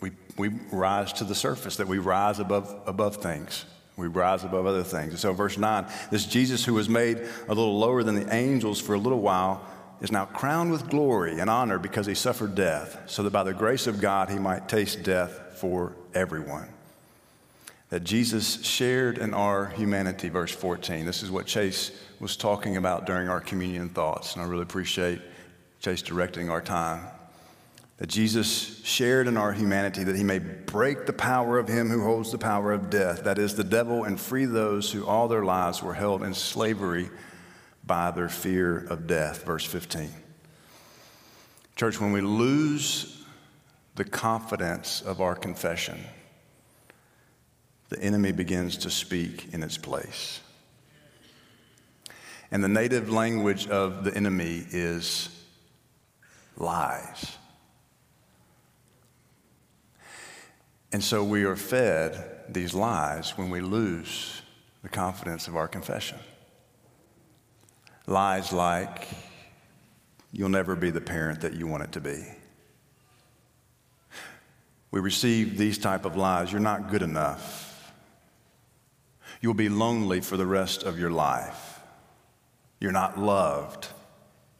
we, 0.00 0.12
we 0.36 0.50
rise 0.70 1.12
to 1.14 1.24
the 1.24 1.34
surface, 1.34 1.76
that 1.76 1.88
we 1.88 1.98
rise 1.98 2.38
above, 2.38 2.82
above 2.86 3.16
things. 3.16 3.64
We 3.96 4.08
rise 4.08 4.44
above 4.44 4.66
other 4.66 4.82
things. 4.82 5.10
And 5.10 5.18
so, 5.18 5.32
verse 5.32 5.56
9 5.56 5.86
this 6.10 6.26
Jesus 6.26 6.64
who 6.64 6.74
was 6.74 6.88
made 6.88 7.18
a 7.18 7.54
little 7.54 7.78
lower 7.78 8.02
than 8.02 8.14
the 8.14 8.34
angels 8.34 8.80
for 8.80 8.94
a 8.94 8.98
little 8.98 9.20
while 9.20 9.64
is 10.00 10.12
now 10.12 10.26
crowned 10.26 10.70
with 10.70 10.90
glory 10.90 11.38
and 11.38 11.48
honor 11.48 11.78
because 11.78 12.06
he 12.06 12.14
suffered 12.14 12.54
death, 12.54 13.02
so 13.06 13.22
that 13.22 13.32
by 13.32 13.42
the 13.42 13.54
grace 13.54 13.86
of 13.86 14.00
God 14.00 14.28
he 14.28 14.38
might 14.38 14.68
taste 14.68 15.02
death 15.02 15.58
for 15.58 15.96
everyone 16.14 16.68
that 17.90 18.02
Jesus 18.02 18.64
shared 18.64 19.18
in 19.18 19.32
our 19.32 19.66
humanity, 19.66 20.28
verse 20.28 20.50
14. 20.50 21.06
This 21.06 21.22
is 21.22 21.30
what 21.30 21.46
Chase 21.46 21.92
was 22.18 22.36
talking 22.36 22.76
about 22.76 23.06
during 23.06 23.28
our 23.28 23.40
communion 23.40 23.88
thoughts, 23.88 24.34
and 24.34 24.42
I 24.42 24.46
really 24.46 24.62
appreciate 24.62 25.20
Chase 25.80 26.02
directing 26.02 26.50
our 26.50 26.60
time. 26.60 27.06
That 27.98 28.08
Jesus 28.08 28.82
shared 28.84 29.26
in 29.26 29.38
our 29.38 29.52
humanity 29.52 30.04
that 30.04 30.16
he 30.16 30.22
may 30.22 30.38
break 30.38 31.06
the 31.06 31.14
power 31.14 31.58
of 31.58 31.66
him 31.66 31.88
who 31.88 32.04
holds 32.04 32.30
the 32.30 32.38
power 32.38 32.72
of 32.72 32.90
death, 32.90 33.24
that 33.24 33.38
is, 33.38 33.54
the 33.54 33.64
devil, 33.64 34.04
and 34.04 34.20
free 34.20 34.44
those 34.44 34.92
who 34.92 35.06
all 35.06 35.28
their 35.28 35.44
lives 35.44 35.82
were 35.82 35.94
held 35.94 36.22
in 36.22 36.34
slavery 36.34 37.08
by 37.86 38.10
their 38.10 38.28
fear 38.28 38.78
of 38.90 39.06
death. 39.06 39.44
Verse 39.44 39.64
15. 39.64 40.10
Church, 41.74 42.00
when 42.00 42.12
we 42.12 42.20
lose 42.20 43.24
the 43.94 44.04
confidence 44.04 45.00
of 45.00 45.22
our 45.22 45.34
confession, 45.34 45.98
the 47.88 47.98
enemy 48.00 48.32
begins 48.32 48.76
to 48.78 48.90
speak 48.90 49.54
in 49.54 49.62
its 49.62 49.78
place. 49.78 50.40
And 52.50 52.62
the 52.62 52.68
native 52.68 53.10
language 53.10 53.68
of 53.68 54.04
the 54.04 54.14
enemy 54.14 54.66
is 54.70 55.28
lies. 56.56 57.36
And 60.92 61.02
so 61.02 61.24
we 61.24 61.44
are 61.44 61.56
fed 61.56 62.44
these 62.48 62.74
lies 62.74 63.36
when 63.36 63.50
we 63.50 63.60
lose 63.60 64.42
the 64.82 64.88
confidence 64.88 65.48
of 65.48 65.56
our 65.56 65.68
confession. 65.68 66.18
Lies 68.06 68.52
like, 68.52 69.08
you'll 70.32 70.48
never 70.48 70.76
be 70.76 70.90
the 70.90 71.00
parent 71.00 71.40
that 71.40 71.54
you 71.54 71.66
want 71.66 71.82
it 71.82 71.92
to 71.92 72.00
be. 72.00 72.24
We 74.92 75.00
receive 75.00 75.58
these 75.58 75.76
type 75.76 76.04
of 76.04 76.16
lies, 76.16 76.52
you're 76.52 76.60
not 76.60 76.90
good 76.90 77.02
enough. 77.02 77.92
You'll 79.40 79.54
be 79.54 79.68
lonely 79.68 80.20
for 80.20 80.36
the 80.36 80.46
rest 80.46 80.84
of 80.84 80.98
your 80.98 81.10
life. 81.10 81.80
You're 82.80 82.92
not 82.92 83.18
loved. 83.18 83.88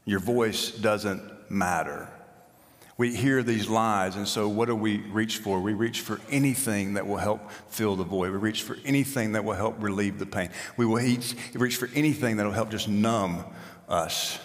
Your 0.05 0.21
voice 0.21 0.71
doesn't 0.71 1.51
matter. 1.51 2.09
We 2.99 3.15
hear 3.15 3.43
these 3.43 3.69
lies, 3.69 4.17
and 4.17 4.27
so 4.27 4.49
what 4.49 4.69
do 4.69 4.75
we 4.75 4.99
reach 4.99 5.39
for? 5.39 5.61
We 5.61 5.75
reach 5.75 6.01
for 6.01 6.19
anything 6.31 6.95
that 6.95 7.07
will 7.07 7.19
help 7.19 7.51
fill 7.69 7.95
the 7.95 8.05
void. 8.05 8.33
We 8.33 8.39
reach 8.39 8.63
for 8.63 8.79
anything 8.87 9.33
that 9.33 9.45
will 9.45 9.55
help 9.55 9.83
relieve 9.83 10.19
the 10.19 10.25
pain. 10.25 10.49
We 10.79 10.87
will 10.87 11.03
reach 11.55 11.77
for 11.77 11.91
anything 11.95 12.39
that 12.39 12.47
will 12.47 12.53
help 12.53 12.71
just 12.71 12.89
numb 12.89 13.45
us. 13.87 14.39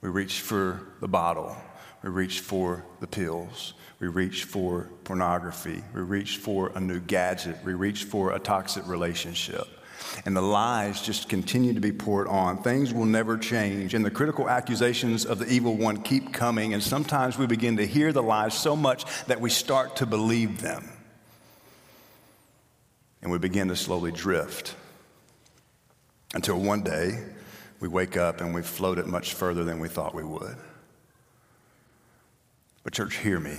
We 0.00 0.10
reach 0.10 0.42
for 0.42 0.80
the 1.00 1.08
bottle. 1.08 1.56
We 2.04 2.10
reach 2.10 2.38
for 2.38 2.84
the 3.00 3.08
pills. 3.08 3.74
We 3.98 4.06
reach 4.06 4.44
for 4.44 4.88
pornography. 5.02 5.82
We 5.92 6.02
reach 6.02 6.36
for 6.36 6.70
a 6.76 6.80
new 6.80 7.00
gadget. 7.00 7.56
We 7.64 7.74
reach 7.74 8.04
for 8.04 8.32
a 8.32 8.38
toxic 8.38 8.86
relationship. 8.86 9.66
And 10.24 10.36
the 10.36 10.42
lies 10.42 11.02
just 11.02 11.28
continue 11.28 11.74
to 11.74 11.80
be 11.80 11.92
poured 11.92 12.28
on. 12.28 12.62
Things 12.62 12.92
will 12.92 13.04
never 13.04 13.36
change. 13.36 13.94
And 13.94 14.04
the 14.04 14.10
critical 14.10 14.48
accusations 14.48 15.24
of 15.24 15.38
the 15.38 15.48
evil 15.48 15.76
one 15.76 16.02
keep 16.02 16.32
coming. 16.32 16.74
And 16.74 16.82
sometimes 16.82 17.38
we 17.38 17.46
begin 17.46 17.76
to 17.78 17.86
hear 17.86 18.12
the 18.12 18.22
lies 18.22 18.54
so 18.54 18.76
much 18.76 19.04
that 19.26 19.40
we 19.40 19.50
start 19.50 19.96
to 19.96 20.06
believe 20.06 20.60
them. 20.60 20.88
And 23.22 23.30
we 23.30 23.38
begin 23.38 23.68
to 23.68 23.76
slowly 23.76 24.12
drift 24.12 24.74
until 26.34 26.58
one 26.58 26.82
day 26.82 27.24
we 27.80 27.88
wake 27.88 28.16
up 28.16 28.40
and 28.40 28.54
we've 28.54 28.66
floated 28.66 29.06
much 29.06 29.34
further 29.34 29.64
than 29.64 29.80
we 29.80 29.88
thought 29.88 30.14
we 30.14 30.24
would. 30.24 30.56
But, 32.84 32.92
church, 32.92 33.16
hear 33.16 33.40
me. 33.40 33.58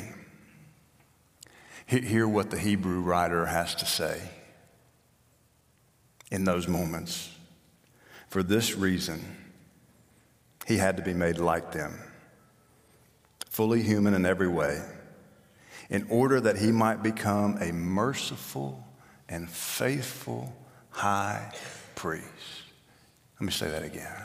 Hear 1.86 2.28
what 2.28 2.50
the 2.50 2.58
Hebrew 2.58 3.00
writer 3.00 3.45
has 3.45 3.76
to 3.76 3.86
say 3.86 4.21
in 6.32 6.44
those 6.44 6.68
moments. 6.68 7.30
For 8.28 8.44
this 8.44 8.76
reason, 8.76 9.24
he 10.66 10.78
had 10.78 10.98
to 10.98 11.04
be 11.04 11.13
made 11.13 11.38
like 11.38 11.72
them, 11.72 11.98
fully 13.50 13.82
human 13.82 14.13
in 14.13 14.26
every 14.26 14.48
way, 14.50 14.82
in 15.90 16.06
order 16.10 16.42
that 16.42 16.58
he 16.58 16.72
might 16.72 17.02
become 17.02 17.58
a 17.62 17.72
merciful 17.72 18.86
and 19.30 19.50
faithful 19.50 20.54
high 20.90 21.54
priest. 21.96 22.26
Let 23.40 23.46
me 23.46 23.52
say 23.52 23.70
that 23.70 23.84
again. 23.84 24.22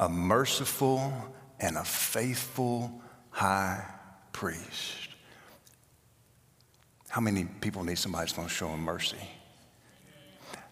A 0.00 0.08
merciful 0.08 1.12
and 1.60 1.76
a 1.76 1.84
faithful 1.84 3.00
high 3.30 3.84
priest. 4.32 5.08
How 7.08 7.20
many 7.20 7.44
people 7.44 7.84
need 7.84 7.98
somebody 7.98 8.22
that's 8.22 8.32
going 8.32 8.48
to 8.48 8.54
show 8.54 8.68
them 8.68 8.80
mercy? 8.80 9.16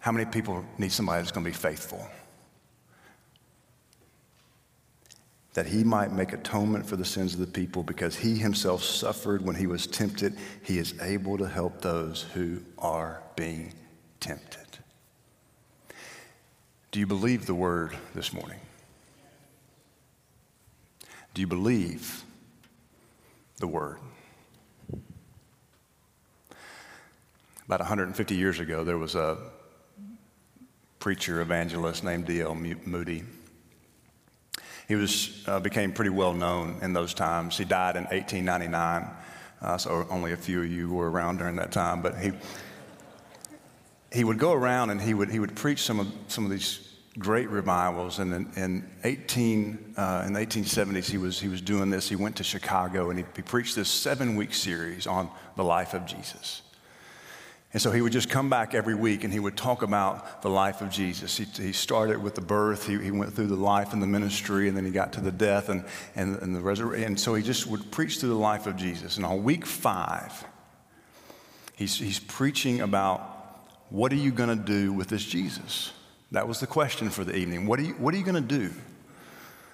How 0.03 0.11
many 0.11 0.25
people 0.25 0.65
need 0.79 0.91
somebody 0.91 1.23
that's 1.23 1.31
going 1.31 1.45
to 1.45 1.51
be 1.51 1.57
faithful? 1.57 2.05
That 5.55 5.65
he 5.65 5.85
might 5.85 6.11
make 6.11 6.33
atonement 6.33 6.85
for 6.85 6.97
the 6.97 7.05
sins 7.05 7.35
of 7.35 7.39
the 7.39 7.47
people 7.47 7.85
because 7.85 8.17
he 8.17 8.35
himself 8.35 8.83
suffered 8.83 9.43
when 9.43 9.55
he 9.55 9.69
was 9.69 9.87
tempted. 9.87 10.37
He 10.65 10.79
is 10.79 11.01
able 11.01 11.39
to 11.39 11.47
help 11.47 11.81
those 11.81 12.23
who 12.35 12.63
are 12.79 13.23
being 13.37 13.75
tempted. 14.19 14.67
Do 16.91 16.99
you 16.99 17.07
believe 17.07 17.47
the 17.47 17.55
word 17.55 17.97
this 18.13 18.33
morning? 18.33 18.59
Do 21.33 21.43
you 21.43 21.47
believe 21.47 22.25
the 23.61 23.69
word? 23.69 24.01
About 27.67 27.79
150 27.79 28.35
years 28.35 28.59
ago, 28.59 28.83
there 28.83 28.99
was 28.99 29.15
a 29.15 29.39
preacher 31.03 31.41
evangelist 31.41 32.05
named 32.05 32.27
D.L. 32.27 32.55
Moody. 32.55 33.25
He 34.87 34.95
was, 34.95 35.43
uh, 35.49 35.59
became 35.59 35.91
pretty 35.93 36.11
well 36.11 36.33
known 36.33 36.79
in 36.81 36.93
those 36.93 37.13
times. 37.13 37.59
He 37.59 37.65
died 37.65 37.97
in 37.97 38.05
1899, 38.05 39.11
uh, 39.63 39.79
so 39.79 40.07
only 40.11 40.31
a 40.31 40.37
few 40.37 40.63
of 40.63 40.71
you 40.71 40.93
were 40.95 41.11
around 41.11 41.39
during 41.39 41.57
that 41.57 41.73
time. 41.73 42.03
But 42.03 42.19
he, 42.19 42.31
he 44.13 44.23
would 44.23 44.39
go 44.39 44.53
around 44.53 44.91
and 44.91 45.03
he 45.03 45.13
would, 45.13 45.29
he 45.29 45.41
would 45.41 45.57
preach 45.57 45.83
some 45.83 45.99
of, 45.99 46.07
some 46.29 46.45
of 46.45 46.53
these 46.53 46.95
great 47.19 47.51
revivals. 47.51 48.21
And 48.21 48.33
in, 48.33 48.53
in 48.55 48.91
18, 49.03 49.95
uh, 49.97 50.23
in 50.25 50.35
the 50.35 50.39
1870s, 50.39 51.11
he 51.11 51.19
was, 51.19 51.41
he 51.41 51.49
was 51.49 51.61
doing 51.61 51.91
this. 51.91 52.09
He 52.09 52.15
went 52.15 52.37
to 52.37 52.45
Chicago 52.45 53.11
and 53.11 53.19
he, 53.19 53.25
he 53.35 53.43
preached 53.43 53.75
this 53.75 53.89
seven 53.89 54.37
week 54.37 54.55
series 54.55 55.09
on 55.09 55.29
the 55.57 55.65
life 55.65 55.95
of 55.95 56.07
Jesus. 56.07 56.63
And 57.73 57.81
so 57.81 57.91
he 57.91 58.03
would 58.03 58.13
just 58.13 58.29
come 58.29 58.51
back 58.51 58.75
every 58.75 58.95
week 58.95 59.25
and 59.25 59.33
he 59.33 59.41
would 59.41 59.57
talk 59.57 59.83
about 59.83 60.43
the 60.43 60.51
life 60.51 60.83
of 60.83 60.91
Jesus. 60.91 61.39
He, 61.39 61.45
he 61.45 61.73
started 61.73 62.23
with 62.23 62.35
the 62.35 62.43
birth, 62.43 62.87
he, 62.87 62.99
he, 62.99 63.11
went 63.11 63.33
through 63.33 63.47
the 63.47 63.55
life 63.57 63.95
and 63.95 64.03
the 64.03 64.07
ministry, 64.07 64.69
and 64.69 64.77
then 64.77 64.85
he 64.85 64.91
got 64.91 65.15
to 65.15 65.23
the 65.23 65.33
death 65.33 65.71
and, 65.71 65.85
and, 66.15 66.37
and 66.43 66.55
the 66.55 66.61
resurrection. 66.61 67.07
And 67.07 67.19
so 67.19 67.35
he 67.35 67.43
just 67.43 67.67
would 67.67 67.91
preach 67.91 68.19
through 68.19 68.29
the 68.29 68.35
life 68.35 68.67
of 68.67 68.77
Jesus. 68.77 69.17
And 69.17 69.25
on 69.25 69.43
week 69.43 69.65
five, 69.65 70.45
he's, 71.75 71.99
he's 71.99 72.21
preaching 72.21 72.83
about 72.83 73.21
what 73.89 74.13
are 74.13 74.17
you 74.17 74.33
going 74.33 74.51
to 74.51 74.65
do 74.65 74.93
with 74.93 75.09
this 75.09 75.25
Jesus? 75.25 75.93
That 76.31 76.47
was 76.47 76.61
the 76.61 76.67
question 76.67 77.09
for 77.09 77.25
the 77.25 77.35
evening. 77.35 77.67
What 77.67 77.79
are 77.79 77.85
you, 77.85 77.95
what 77.95 78.13
are 78.13 78.19
you 78.19 78.25
going 78.25 78.35
to 78.35 78.41
do? 78.59 78.71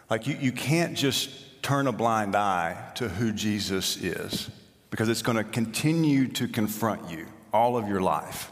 Like, 0.09 0.29
you, 0.29 0.37
you 0.41 0.53
can't 0.53 0.97
just 0.97 1.63
turn 1.63 1.89
a 1.89 1.93
blind 1.93 2.37
eye 2.37 2.93
to 2.95 3.09
who 3.09 3.33
Jesus 3.33 3.97
is 3.97 4.51
because 4.91 5.09
it's 5.09 5.23
going 5.23 5.37
to 5.37 5.45
continue 5.45 6.29
to 6.29 6.47
confront 6.47 7.11
you 7.11 7.27
all 7.53 7.77
of 7.77 7.89
your 7.89 8.01
life. 8.01 8.51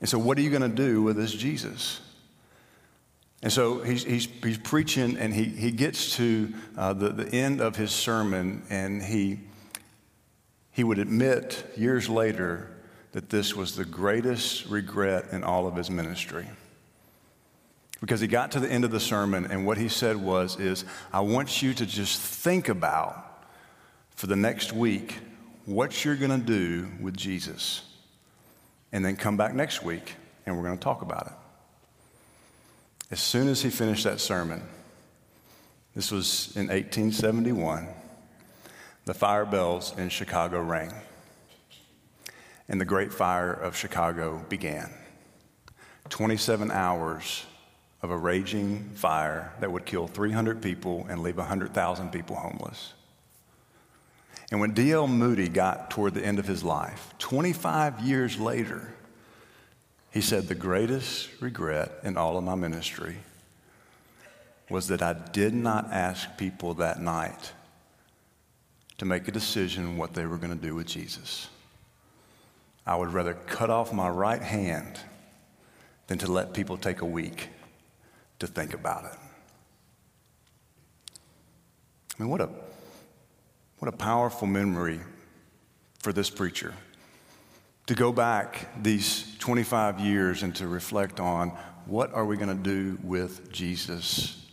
And 0.00 0.08
so, 0.08 0.18
what 0.18 0.38
are 0.38 0.40
you 0.40 0.50
going 0.50 0.62
to 0.62 0.68
do 0.68 1.02
with 1.02 1.16
this 1.16 1.32
Jesus? 1.32 2.00
And 3.42 3.52
so 3.52 3.80
he's, 3.80 4.04
he's, 4.04 4.28
he's 4.42 4.58
preaching, 4.58 5.16
and 5.16 5.32
he, 5.32 5.44
he 5.44 5.70
gets 5.70 6.16
to 6.16 6.52
uh, 6.76 6.92
the, 6.92 7.08
the 7.08 7.34
end 7.34 7.60
of 7.60 7.74
his 7.74 7.90
sermon, 7.90 8.62
and 8.68 9.02
he, 9.02 9.40
he 10.72 10.84
would 10.84 10.98
admit 10.98 11.64
years 11.76 12.08
later 12.08 12.70
that 13.12 13.30
this 13.30 13.56
was 13.56 13.76
the 13.76 13.84
greatest 13.84 14.66
regret 14.66 15.26
in 15.32 15.42
all 15.42 15.66
of 15.66 15.74
his 15.74 15.90
ministry. 15.90 16.46
because 18.00 18.20
he 18.20 18.26
got 18.26 18.52
to 18.52 18.60
the 18.60 18.70
end 18.70 18.84
of 18.84 18.90
the 18.90 19.00
sermon 19.00 19.46
and 19.50 19.66
what 19.66 19.78
he 19.78 19.88
said 19.88 20.16
was 20.16 20.58
is 20.60 20.84
I 21.12 21.20
want 21.20 21.62
you 21.62 21.74
to 21.74 21.86
just 21.86 22.20
think 22.20 22.68
about 22.68 23.44
for 24.10 24.26
the 24.26 24.36
next 24.36 24.72
week 24.72 25.18
what 25.70 26.04
you're 26.04 26.16
going 26.16 26.32
to 26.32 26.44
do 26.44 26.88
with 27.00 27.16
Jesus. 27.16 27.82
And 28.92 29.04
then 29.04 29.14
come 29.14 29.36
back 29.36 29.54
next 29.54 29.84
week 29.84 30.16
and 30.44 30.56
we're 30.56 30.64
going 30.64 30.76
to 30.76 30.82
talk 30.82 31.02
about 31.02 31.28
it. 31.28 31.32
As 33.12 33.20
soon 33.20 33.46
as 33.46 33.62
he 33.62 33.70
finished 33.70 34.04
that 34.04 34.20
sermon, 34.20 34.62
this 35.94 36.10
was 36.10 36.52
in 36.56 36.66
1871, 36.66 37.86
the 39.04 39.14
fire 39.14 39.44
bells 39.44 39.96
in 39.96 40.08
Chicago 40.08 40.60
rang. 40.60 40.92
And 42.68 42.80
the 42.80 42.84
Great 42.84 43.12
Fire 43.12 43.52
of 43.52 43.76
Chicago 43.76 44.44
began. 44.48 44.90
27 46.08 46.72
hours 46.72 47.44
of 48.02 48.10
a 48.10 48.16
raging 48.16 48.90
fire 48.94 49.52
that 49.60 49.70
would 49.70 49.84
kill 49.84 50.08
300 50.08 50.60
people 50.62 51.06
and 51.08 51.22
leave 51.22 51.36
100,000 51.36 52.10
people 52.10 52.34
homeless. 52.34 52.94
And 54.50 54.60
when 54.60 54.72
D.L. 54.72 55.06
Moody 55.06 55.48
got 55.48 55.90
toward 55.90 56.14
the 56.14 56.24
end 56.24 56.38
of 56.38 56.46
his 56.46 56.64
life, 56.64 57.14
25 57.18 58.00
years 58.00 58.38
later, 58.38 58.92
he 60.10 60.20
said, 60.20 60.48
The 60.48 60.56
greatest 60.56 61.28
regret 61.40 61.92
in 62.02 62.16
all 62.16 62.36
of 62.36 62.42
my 62.42 62.56
ministry 62.56 63.16
was 64.68 64.88
that 64.88 65.02
I 65.02 65.12
did 65.12 65.54
not 65.54 65.92
ask 65.92 66.36
people 66.36 66.74
that 66.74 67.00
night 67.00 67.52
to 68.98 69.04
make 69.04 69.28
a 69.28 69.32
decision 69.32 69.96
what 69.96 70.14
they 70.14 70.26
were 70.26 70.36
going 70.36 70.56
to 70.56 70.66
do 70.66 70.74
with 70.74 70.86
Jesus. 70.86 71.48
I 72.86 72.96
would 72.96 73.12
rather 73.12 73.34
cut 73.34 73.70
off 73.70 73.92
my 73.92 74.08
right 74.08 74.42
hand 74.42 74.98
than 76.08 76.18
to 76.18 76.30
let 76.30 76.54
people 76.54 76.76
take 76.76 77.02
a 77.02 77.06
week 77.06 77.48
to 78.40 78.46
think 78.46 78.74
about 78.74 79.04
it. 79.04 79.18
I 82.18 82.22
mean, 82.22 82.30
what 82.30 82.40
a, 82.40 82.48
what 83.80 83.92
a 83.92 83.96
powerful 83.96 84.46
memory 84.46 85.00
for 86.00 86.12
this 86.12 86.30
preacher 86.30 86.74
to 87.86 87.94
go 87.94 88.12
back 88.12 88.68
these 88.82 89.36
25 89.38 89.98
years 89.98 90.42
and 90.42 90.54
to 90.54 90.68
reflect 90.68 91.18
on 91.18 91.48
what 91.86 92.12
are 92.12 92.24
we 92.24 92.36
going 92.36 92.56
to 92.56 92.62
do 92.62 92.98
with 93.02 93.50
Jesus? 93.50 94.46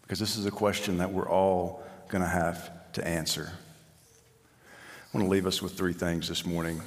Because 0.00 0.20
this 0.20 0.36
is 0.36 0.46
a 0.46 0.50
question 0.50 0.98
that 0.98 1.12
we're 1.12 1.28
all 1.28 1.82
going 2.08 2.22
to 2.22 2.28
have 2.28 2.70
to 2.92 3.06
answer. 3.06 3.50
I 3.52 5.18
want 5.18 5.26
to 5.26 5.30
leave 5.30 5.46
us 5.46 5.60
with 5.60 5.72
three 5.72 5.92
things 5.92 6.28
this 6.28 6.46
morning 6.46 6.80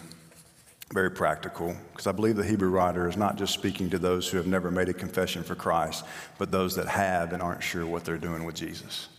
very 0.94 1.12
practical, 1.12 1.76
because 1.92 2.08
I 2.08 2.12
believe 2.14 2.36
the 2.36 2.44
Hebrew 2.44 2.70
writer 2.70 3.08
is 3.08 3.16
not 3.16 3.36
just 3.36 3.54
speaking 3.54 3.92
to 3.92 4.00
those 4.00 4.28
who 4.28 4.38
have 4.38 4.48
never 4.48 4.72
made 4.72 4.90
a 4.90 4.94
confession 4.94 5.44
for 5.44 5.54
Christ, 5.54 6.04
but 6.40 6.50
those 6.50 6.76
that 6.78 6.88
have 6.88 7.32
and 7.32 7.44
aren't 7.44 7.62
sure 7.62 7.86
what 7.86 8.06
they're 8.06 8.18
doing 8.18 8.44
with 8.44 8.56
Jesus. 8.56 9.10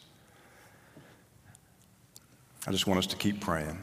I 2.66 2.72
just 2.72 2.86
want 2.86 2.98
us 2.98 3.06
to 3.08 3.16
keep 3.16 3.40
praying, 3.40 3.78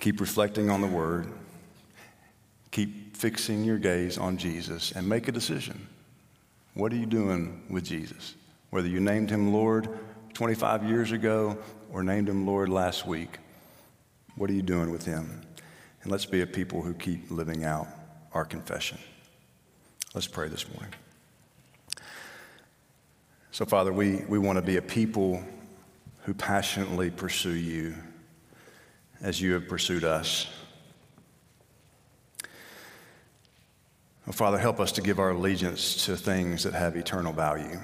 keep 0.00 0.20
reflecting 0.20 0.70
on 0.70 0.80
the 0.80 0.86
Word, 0.86 1.32
keep 2.70 3.16
fixing 3.16 3.64
your 3.64 3.78
gaze 3.78 4.18
on 4.18 4.36
Jesus, 4.36 4.92
and 4.92 5.08
make 5.08 5.28
a 5.28 5.32
decision. 5.32 5.86
What 6.74 6.92
are 6.92 6.96
you 6.96 7.06
doing 7.06 7.62
with 7.70 7.84
Jesus? 7.84 8.34
Whether 8.70 8.88
you 8.88 9.00
named 9.00 9.30
him 9.30 9.52
Lord 9.52 9.88
25 10.34 10.84
years 10.84 11.12
ago 11.12 11.56
or 11.90 12.02
named 12.02 12.28
him 12.28 12.46
Lord 12.46 12.68
last 12.68 13.06
week, 13.06 13.38
what 14.36 14.50
are 14.50 14.54
you 14.54 14.62
doing 14.62 14.90
with 14.90 15.04
him? 15.04 15.42
And 16.02 16.12
let's 16.12 16.26
be 16.26 16.42
a 16.42 16.46
people 16.46 16.82
who 16.82 16.92
keep 16.94 17.30
living 17.30 17.64
out 17.64 17.86
our 18.32 18.44
confession. 18.44 18.98
Let's 20.14 20.26
pray 20.26 20.48
this 20.48 20.66
morning. 20.68 20.92
So, 23.50 23.64
Father, 23.64 23.92
we, 23.92 24.16
we 24.28 24.38
want 24.38 24.56
to 24.56 24.62
be 24.62 24.76
a 24.76 24.82
people 24.82 25.42
who 26.26 26.34
passionately 26.34 27.08
pursue 27.08 27.54
you 27.54 27.94
as 29.20 29.40
you 29.40 29.52
have 29.52 29.68
pursued 29.68 30.02
us. 30.02 30.48
Oh, 34.26 34.32
Father, 34.32 34.58
help 34.58 34.80
us 34.80 34.90
to 34.92 35.02
give 35.02 35.20
our 35.20 35.30
allegiance 35.30 36.04
to 36.06 36.16
things 36.16 36.64
that 36.64 36.74
have 36.74 36.96
eternal 36.96 37.32
value. 37.32 37.78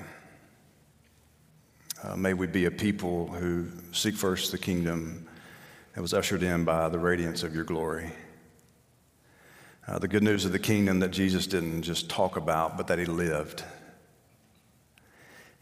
Uh, 2.03 2.17
may 2.17 2.35
we 2.35 2.49
be 2.49 2.65
a 2.65 2.71
people 2.73 3.29
who 3.29 3.69
seek 3.93 4.17
first 4.17 4.51
the 4.51 4.59
kingdom 4.59 5.29
that 5.95 6.03
was 6.03 6.13
ushered 6.13 6.43
in 6.43 6.65
by 6.65 6.89
the 6.89 6.99
radiance 6.99 7.45
of 7.45 7.55
your 7.55 7.63
glory. 7.63 8.11
Uh, 9.87 10.01
the 10.01 10.09
good 10.09 10.25
news 10.25 10.45
of 10.45 10.51
the 10.51 10.59
kingdom 10.59 10.99
that 10.99 11.13
Jesus 11.13 11.47
didn't 11.47 11.83
just 11.83 12.11
talk 12.11 12.37
about, 12.37 12.77
but 12.77 12.89
that 12.89 12.99
he 12.99 13.05
lived. 13.05 13.63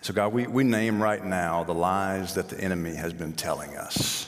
So, 0.03 0.15
God, 0.15 0.33
we, 0.33 0.47
we 0.47 0.65
name 0.65 1.03
right 1.03 1.23
now 1.23 1.63
the 1.63 1.75
lies 1.75 2.35
that 2.35 2.49
the 2.49 2.59
enemy 2.59 2.95
has 2.95 3.13
been 3.13 3.35
telling 3.35 3.77
us. 3.77 4.27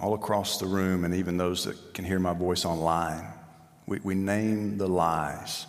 All 0.00 0.14
across 0.14 0.58
the 0.58 0.66
room, 0.66 1.04
and 1.04 1.14
even 1.14 1.36
those 1.36 1.64
that 1.64 1.92
can 1.92 2.06
hear 2.06 2.18
my 2.18 2.32
voice 2.32 2.64
online, 2.64 3.26
we, 3.86 3.98
we 4.02 4.14
name 4.14 4.78
the 4.78 4.88
lies 4.88 5.66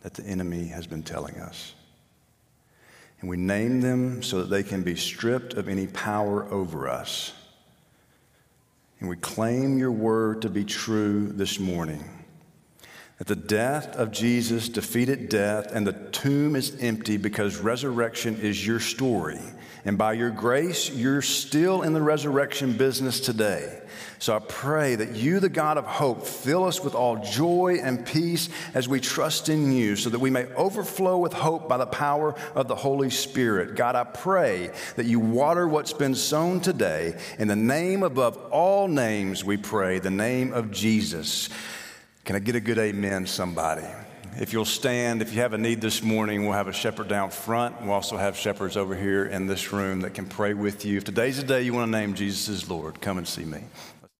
that 0.00 0.14
the 0.14 0.24
enemy 0.24 0.66
has 0.66 0.86
been 0.88 1.04
telling 1.04 1.36
us. 1.36 1.74
And 3.20 3.30
we 3.30 3.36
name 3.36 3.80
them 3.80 4.22
so 4.22 4.40
that 4.40 4.50
they 4.50 4.64
can 4.64 4.82
be 4.82 4.96
stripped 4.96 5.54
of 5.54 5.68
any 5.68 5.86
power 5.86 6.44
over 6.52 6.88
us. 6.88 7.32
And 9.00 9.08
we 9.08 9.16
claim 9.16 9.78
your 9.78 9.92
word 9.92 10.42
to 10.42 10.50
be 10.50 10.64
true 10.64 11.28
this 11.28 11.60
morning. 11.60 12.17
That 13.18 13.26
the 13.26 13.36
death 13.36 13.96
of 13.96 14.12
Jesus 14.12 14.68
defeated 14.68 15.28
death 15.28 15.72
and 15.72 15.84
the 15.84 15.92
tomb 15.92 16.54
is 16.54 16.76
empty 16.80 17.16
because 17.16 17.56
resurrection 17.56 18.40
is 18.40 18.64
your 18.64 18.78
story. 18.78 19.40
And 19.84 19.98
by 19.98 20.12
your 20.12 20.30
grace, 20.30 20.90
you're 20.90 21.22
still 21.22 21.82
in 21.82 21.92
the 21.94 22.02
resurrection 22.02 22.76
business 22.76 23.20
today. 23.20 23.80
So 24.20 24.36
I 24.36 24.40
pray 24.40 24.96
that 24.96 25.16
you, 25.16 25.40
the 25.40 25.48
God 25.48 25.78
of 25.78 25.84
hope, 25.84 26.26
fill 26.26 26.64
us 26.64 26.82
with 26.82 26.94
all 26.94 27.16
joy 27.24 27.78
and 27.82 28.04
peace 28.04 28.48
as 28.74 28.88
we 28.88 29.00
trust 29.00 29.48
in 29.48 29.72
you, 29.72 29.96
so 29.96 30.10
that 30.10 30.18
we 30.18 30.30
may 30.30 30.46
overflow 30.54 31.18
with 31.18 31.32
hope 31.32 31.68
by 31.68 31.76
the 31.76 31.86
power 31.86 32.34
of 32.54 32.68
the 32.68 32.74
Holy 32.74 33.10
Spirit. 33.10 33.76
God, 33.76 33.96
I 33.96 34.04
pray 34.04 34.70
that 34.96 35.06
you 35.06 35.20
water 35.20 35.66
what's 35.66 35.92
been 35.92 36.14
sown 36.14 36.60
today. 36.60 37.16
In 37.38 37.48
the 37.48 37.56
name 37.56 38.02
above 38.02 38.36
all 38.50 38.88
names, 38.88 39.44
we 39.44 39.56
pray, 39.56 40.00
the 40.00 40.10
name 40.10 40.52
of 40.52 40.70
Jesus. 40.70 41.48
Can 42.28 42.36
I 42.36 42.40
get 42.40 42.56
a 42.56 42.60
good 42.60 42.76
amen, 42.76 43.26
somebody? 43.26 43.86
If 44.38 44.52
you'll 44.52 44.66
stand, 44.66 45.22
if 45.22 45.32
you 45.32 45.40
have 45.40 45.54
a 45.54 45.58
need 45.58 45.80
this 45.80 46.02
morning, 46.02 46.44
we'll 46.44 46.52
have 46.52 46.68
a 46.68 46.74
shepherd 46.74 47.08
down 47.08 47.30
front. 47.30 47.80
We'll 47.80 47.92
also 47.92 48.18
have 48.18 48.36
shepherds 48.36 48.76
over 48.76 48.94
here 48.94 49.24
in 49.24 49.46
this 49.46 49.72
room 49.72 50.02
that 50.02 50.12
can 50.12 50.26
pray 50.26 50.52
with 50.52 50.84
you. 50.84 50.98
If 50.98 51.04
today's 51.04 51.38
the 51.38 51.42
day 51.42 51.62
you 51.62 51.72
want 51.72 51.90
to 51.90 51.98
name 51.98 52.12
Jesus 52.12 52.50
as 52.50 52.68
Lord, 52.68 53.00
come 53.00 53.16
and 53.16 53.26
see 53.26 53.46
me. 53.46 53.60